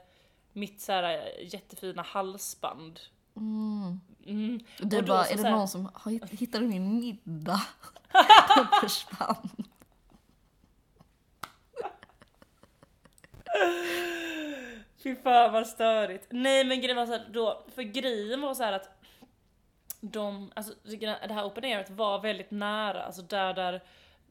mitt 0.53 0.81
så 0.81 0.91
här 0.91 1.03
eh, 1.17 1.53
jättefina 1.53 2.01
halsband? 2.01 2.99
Mm. 3.35 3.99
Mm. 4.25 4.59
Du 4.77 5.01
bara, 5.01 5.25
är 5.25 5.35
det 5.37 5.43
här- 5.43 5.51
någon 5.51 5.67
som 5.67 5.89
har 5.93 6.11
hitt- 6.11 6.29
hittade 6.39 6.67
min 6.67 6.99
middag? 6.99 7.61
Den 8.55 8.67
försvann. 8.81 9.49
Fy 15.03 15.15
fan 15.15 15.53
vad 15.53 15.67
störigt. 15.67 16.27
Nej 16.29 16.63
men 16.63 16.81
grejen 16.81 16.97
var 16.97 17.05
så 17.05 17.11
här, 17.11 17.27
då, 17.33 17.63
för 17.75 17.81
grejen 17.83 18.41
var 18.41 18.53
så 18.53 18.63
här 18.63 18.73
att 18.73 18.98
de, 19.99 20.51
alltså 20.55 20.73
det 20.99 21.33
här 21.33 21.47
open 21.47 21.63
airet 21.63 21.89
var 21.89 22.19
väldigt 22.21 22.51
nära, 22.51 23.03
alltså 23.03 23.21
där 23.21 23.53
där 23.53 23.81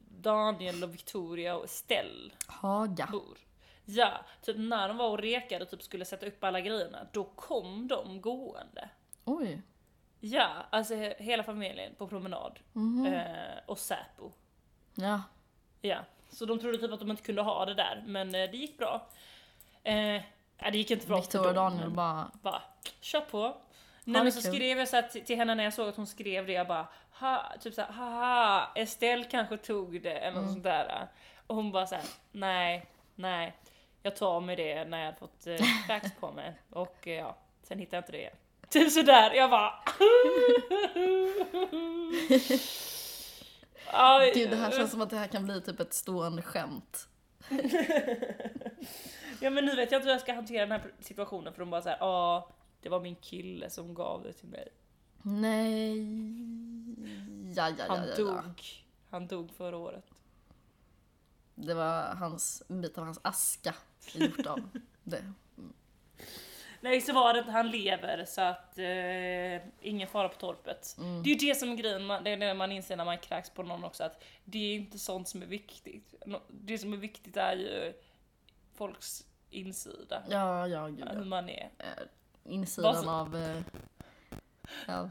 Daniel 0.09 0.83
och 0.83 0.93
Victoria 0.93 1.55
och 1.55 1.65
Estelle 1.65 2.31
Haga. 2.47 3.07
bor. 3.11 3.37
Ja, 3.85 4.11
typ 4.41 4.55
när 4.57 4.87
de 4.87 4.97
var 4.97 5.09
och 5.09 5.17
rekade 5.19 5.63
och 5.65 5.71
typ 5.71 5.83
skulle 5.83 6.05
sätta 6.05 6.25
upp 6.25 6.43
alla 6.43 6.61
grejerna, 6.61 7.07
då 7.11 7.23
kom 7.23 7.87
de 7.87 8.21
gående. 8.21 8.89
Oj. 9.25 9.61
Ja, 10.19 10.49
alltså 10.69 10.93
he- 10.93 11.21
hela 11.21 11.43
familjen 11.43 11.95
på 11.97 12.07
promenad. 12.07 12.59
Mhm. 12.73 13.05
Eh, 13.05 13.59
och 13.65 13.79
Säpo. 13.79 14.31
Ja. 14.95 15.21
Ja, 15.81 15.97
så 16.29 16.45
de 16.45 16.59
trodde 16.59 16.77
typ 16.77 16.91
att 16.93 16.99
de 16.99 17.11
inte 17.11 17.23
kunde 17.23 17.41
ha 17.41 17.65
det 17.65 17.73
där, 17.73 18.03
men 18.05 18.27
eh, 18.35 18.51
det 18.51 18.57
gick 18.57 18.77
bra. 18.77 19.07
Eh, 19.83 20.21
det 20.57 20.77
gick 20.77 20.91
inte 20.91 21.07
bra 21.07 21.15
Victoria 21.17 21.49
och 21.49 21.55
Daniel 21.55 21.89
bara, 21.89 22.31
bara, 22.41 22.61
kör 23.01 23.21
på. 23.21 23.57
Nej 24.11 24.23
men 24.23 24.31
så 24.31 24.41
kul. 24.41 24.51
skrev 24.53 24.77
jag 24.79 24.87
så 24.87 24.95
här 24.95 25.03
till, 25.25 25.37
henne 25.37 25.55
när 25.55 25.63
jag 25.63 25.73
såg 25.73 25.89
att 25.89 25.95
hon 25.95 26.07
skrev 26.07 26.45
det, 26.47 26.53
jag 26.53 26.67
bara, 26.67 26.87
ha, 27.19 27.45
typ 27.61 27.73
såhär, 27.73 27.91
haha, 27.91 28.71
Estelle 28.75 29.23
kanske 29.23 29.57
tog 29.57 30.01
det, 30.01 30.11
eller 30.17 30.27
Mm. 30.31 30.41
något 30.43 30.51
sånt 30.51 30.63
där. 30.63 31.07
Och 31.47 31.55
hon 31.55 31.71
bara 31.71 31.87
såhär, 31.87 32.03
nej, 32.31 32.85
nej, 33.15 33.55
jag 34.03 34.15
tar 34.15 34.39
med 34.41 34.57
det 34.57 34.85
när 34.85 34.97
jag 34.97 35.05
hade 35.05 35.17
fått 35.17 35.47
eh, 35.47 35.55
cracks 35.87 36.11
på 36.19 36.31
mig. 36.31 36.53
Och 36.69 37.07
eh, 37.07 37.13
ja, 37.13 37.37
sen 37.63 37.79
hittade 37.79 37.95
jag 37.97 38.01
inte 38.01 38.11
det 38.11 38.17
igen. 38.19 38.35
Typ 38.69 38.91
sådär, 38.91 39.33
jag 39.33 39.49
bara... 39.49 39.73
Aj, 43.91 44.31
gud 44.35 44.49
det 44.49 44.55
här 44.55 44.71
känns 44.71 44.91
som 44.91 45.01
att 45.01 45.09
det 45.09 45.17
här 45.17 45.27
kan 45.27 45.45
bli 45.45 45.61
typ 45.61 45.79
ett 45.79 45.93
stående 45.93 46.41
skämt. 46.41 47.07
Ja 49.41 49.49
men 49.49 49.65
nu 49.65 49.75
vet 49.75 49.91
jag 49.91 49.99
inte 49.99 50.05
hur 50.05 50.11
jag 50.11 50.21
ska 50.21 50.33
hantera 50.33 50.61
den 50.65 50.71
här 50.71 50.81
situationen 50.99 51.53
för 51.53 51.59
de 51.59 51.69
bara 51.69 51.81
såhär, 51.81 51.97
ja, 51.99 52.49
det 52.81 52.89
var 52.89 52.99
min 52.99 53.15
kille 53.15 53.69
som 53.69 53.93
gav 53.93 54.23
det 54.23 54.33
till 54.33 54.47
mig. 54.47 54.67
Nej. 55.21 55.99
Ja, 57.55 57.69
ja, 57.69 57.75
ja, 57.77 57.85
Han 57.87 57.99
ja, 58.07 58.09
ja. 58.09 58.15
dog. 58.17 58.61
Han 59.09 59.27
dog 59.27 59.51
förra 59.51 59.77
året. 59.77 60.05
Det 61.55 61.73
var 61.73 62.01
hans, 62.15 62.63
en 62.69 62.81
bit 62.81 62.97
av 62.97 63.03
hans 63.05 63.19
aska 63.21 63.75
gjort 64.13 64.45
av 64.45 64.59
det. 65.03 65.33
Nej 66.81 67.01
så 67.01 67.13
var 67.13 67.33
det 67.33 67.39
inte, 67.39 67.51
han 67.51 67.71
lever 67.71 68.25
så 68.25 68.41
att 68.41 68.77
eh, 68.77 69.87
ingen 69.89 70.07
fara 70.07 70.29
på 70.29 70.35
torpet. 70.35 70.95
Mm. 70.99 71.23
Det 71.23 71.29
är 71.29 71.31
ju 71.39 71.47
det 71.49 71.55
som 71.55 71.71
är 71.71 71.75
grejen, 71.75 72.05
man- 72.05 72.23
det 72.23 72.29
är 72.31 72.37
det 72.37 72.53
man 72.53 72.71
inser 72.71 72.97
när 72.97 73.05
man 73.05 73.17
kräks 73.17 73.49
på 73.49 73.63
någon 73.63 73.83
också 73.83 74.03
att 74.03 74.23
det 74.45 74.57
är 74.57 74.75
inte 74.75 74.99
sånt 74.99 75.27
som 75.27 75.41
är 75.41 75.45
viktigt. 75.45 76.13
Det 76.47 76.77
som 76.77 76.93
är 76.93 76.97
viktigt 76.97 77.37
är 77.37 77.55
ju 77.55 77.93
folks 78.73 79.25
insida. 79.49 80.23
Ja, 80.29 80.67
ja, 80.67 80.87
gud 80.87 81.07
Hur 81.09 81.17
ja. 81.19 81.23
man 81.25 81.49
är. 81.49 81.69
Insidan 82.49 83.03
så- 83.03 83.09
av... 83.09 83.35
eh, 83.35 83.61
Ja. 84.87 85.09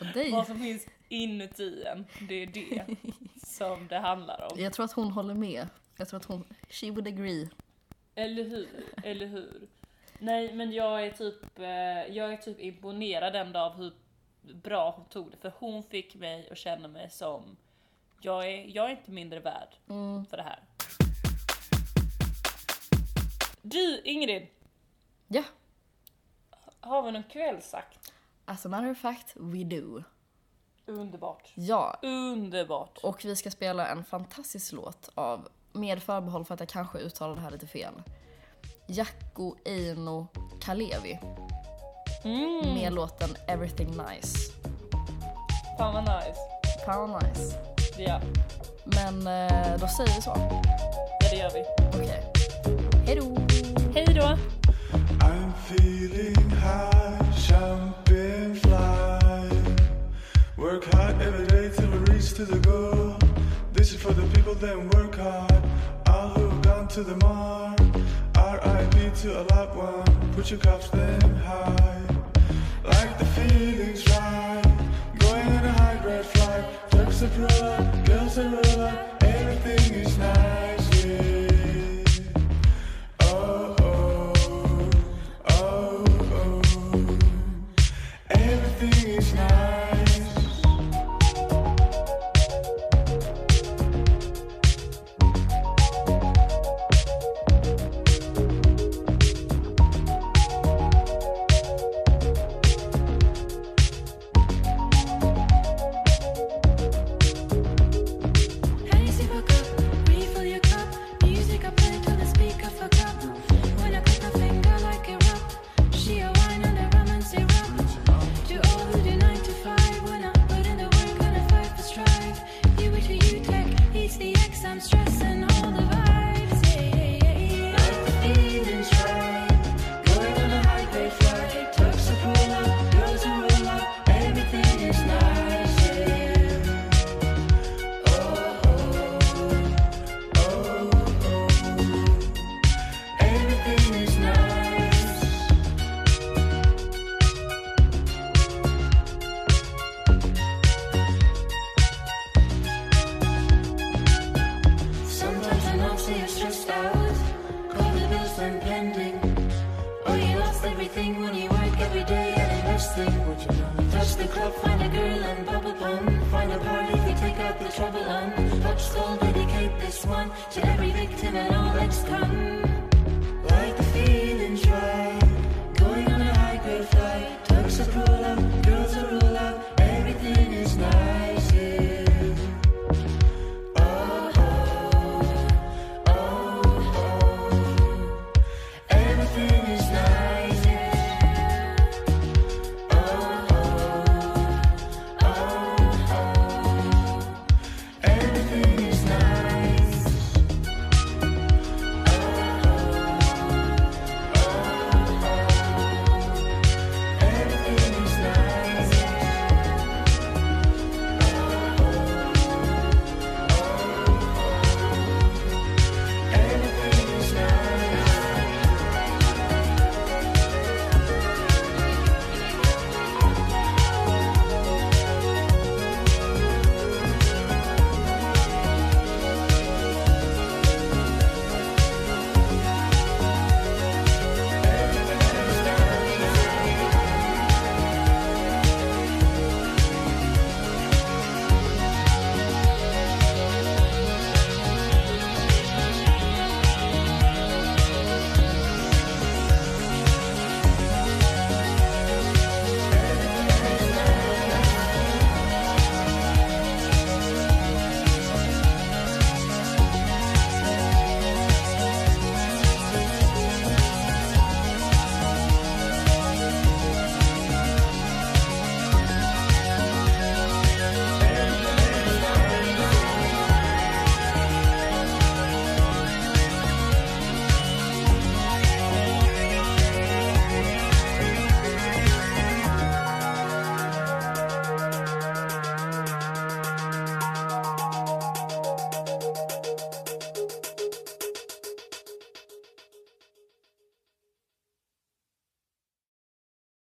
Och 0.00 0.06
dig. 0.06 0.30
Vad 0.32 0.46
som 0.46 0.58
finns 0.58 0.86
inuti 1.08 1.84
en, 1.86 2.06
det 2.28 2.34
är 2.34 2.46
det 2.46 2.96
som 3.46 3.88
det 3.88 3.98
handlar 3.98 4.48
om. 4.52 4.60
Jag 4.62 4.72
tror 4.72 4.84
att 4.84 4.92
hon 4.92 5.10
håller 5.10 5.34
med. 5.34 5.68
Jag 5.96 6.08
tror 6.08 6.20
att 6.20 6.24
hon... 6.26 6.44
She 6.68 6.90
would 6.90 7.06
agree. 7.08 7.48
Eller 8.14 8.44
hur? 8.44 8.68
Eller 9.04 9.26
hur? 9.26 9.68
Nej 10.18 10.52
men 10.54 10.72
jag 10.72 11.06
är 11.06 11.10
typ, 11.10 11.58
eh, 11.58 11.66
jag 12.16 12.32
är 12.32 12.36
typ 12.36 12.60
imponerad 12.60 13.36
ändå 13.36 13.60
av 13.60 13.76
hur 13.76 13.92
bra 14.54 14.90
hon 14.96 15.04
tog 15.04 15.30
det. 15.30 15.36
För 15.36 15.52
hon 15.58 15.82
fick 15.82 16.14
mig 16.14 16.48
att 16.50 16.58
känna 16.58 16.88
mig 16.88 17.10
som, 17.10 17.56
jag 18.20 18.46
är, 18.52 18.64
jag 18.76 18.86
är 18.86 18.90
inte 18.90 19.10
mindre 19.10 19.40
värd 19.40 19.68
Mm. 19.88 20.26
för 20.26 20.36
det 20.36 20.42
här. 20.42 20.60
Du 23.62 24.00
Ingrid, 24.04 24.46
Ja. 25.28 25.42
Har 26.88 27.02
vi 27.02 27.12
någon 27.12 27.22
kvällsakt? 27.22 28.12
As 28.44 28.66
a 28.66 28.68
matter 28.68 28.90
of 28.90 28.98
fact, 28.98 29.32
we 29.36 29.64
do. 29.64 30.02
Underbart. 30.86 31.52
Ja. 31.54 31.98
Underbart. 32.02 32.98
Och 33.02 33.24
vi 33.24 33.36
ska 33.36 33.50
spela 33.50 33.88
en 33.88 34.04
fantastisk 34.04 34.72
låt 34.72 35.10
av, 35.14 35.48
med 35.72 36.02
förbehåll 36.02 36.44
för 36.44 36.54
att 36.54 36.60
jag 36.60 36.68
kanske 36.68 36.98
uttalar 36.98 37.34
det 37.34 37.40
här 37.40 37.50
lite 37.50 37.66
fel, 37.66 38.02
Jacko 38.86 39.54
Eino 39.64 40.26
Kalevi 40.60 41.18
Mm, 42.24 42.74
med 42.74 42.92
låten 42.92 43.30
Everything 43.48 43.88
Nice. 43.88 44.38
fan 45.78 45.94
vad 45.94 46.02
nice. 46.02 46.40
Fan 46.86 47.10
vad 47.10 47.22
nice. 47.22 47.58
Ja, 47.98 48.20
Men 48.84 49.26
eh, 49.26 49.78
då 49.80 49.88
säger 49.88 50.14
vi 50.16 50.22
så. 50.22 50.32
ja 51.20 51.28
det 51.30 51.36
gör 51.36 51.50
vi. 51.50 51.64
Okej. 51.98 52.32
Hejdå! 53.06 53.36
Hej 53.94 54.06
då! 54.14 54.22
I'm 54.22 54.57
feeling 55.68 56.50
high, 56.64 57.18
jumping, 57.46 58.54
fly. 58.54 59.50
Work 60.56 60.84
hard 60.94 61.20
every 61.20 61.46
day 61.46 61.70
till 61.76 61.90
we 61.90 61.98
reach 62.12 62.32
to 62.34 62.44
the 62.46 62.58
goal. 62.60 63.18
This 63.74 63.92
is 63.92 64.00
for 64.00 64.14
the 64.14 64.26
people 64.34 64.54
that 64.54 64.76
work 64.94 65.16
hard. 65.16 65.62
All 66.06 66.30
who've 66.30 66.62
gone 66.62 66.88
to 66.88 67.02
the 67.02 67.16
mark. 67.16 67.80
R.I.P. 68.36 69.10
to 69.22 69.40
a 69.40 69.44
loved 69.54 69.76
one. 69.76 70.32
Put 70.32 70.50
your 70.50 70.60
cups 70.60 70.88
them 70.88 71.36
high. 71.36 72.02
Like 72.84 73.18
the 73.18 73.26
feelings 73.26 74.08
right. 74.08 74.62
Going 75.18 75.48
on 75.48 75.64
a 75.66 75.72
high 75.72 75.98
grade 76.02 76.24
flight. 76.24 76.64
Are 77.20 77.40
roll 77.40 77.62
up, 77.64 78.06
girls 78.06 78.38
roll 78.38 78.80
up. 78.80 79.22
Everything 79.24 79.94
is 80.02 80.16
nice, 80.18 80.67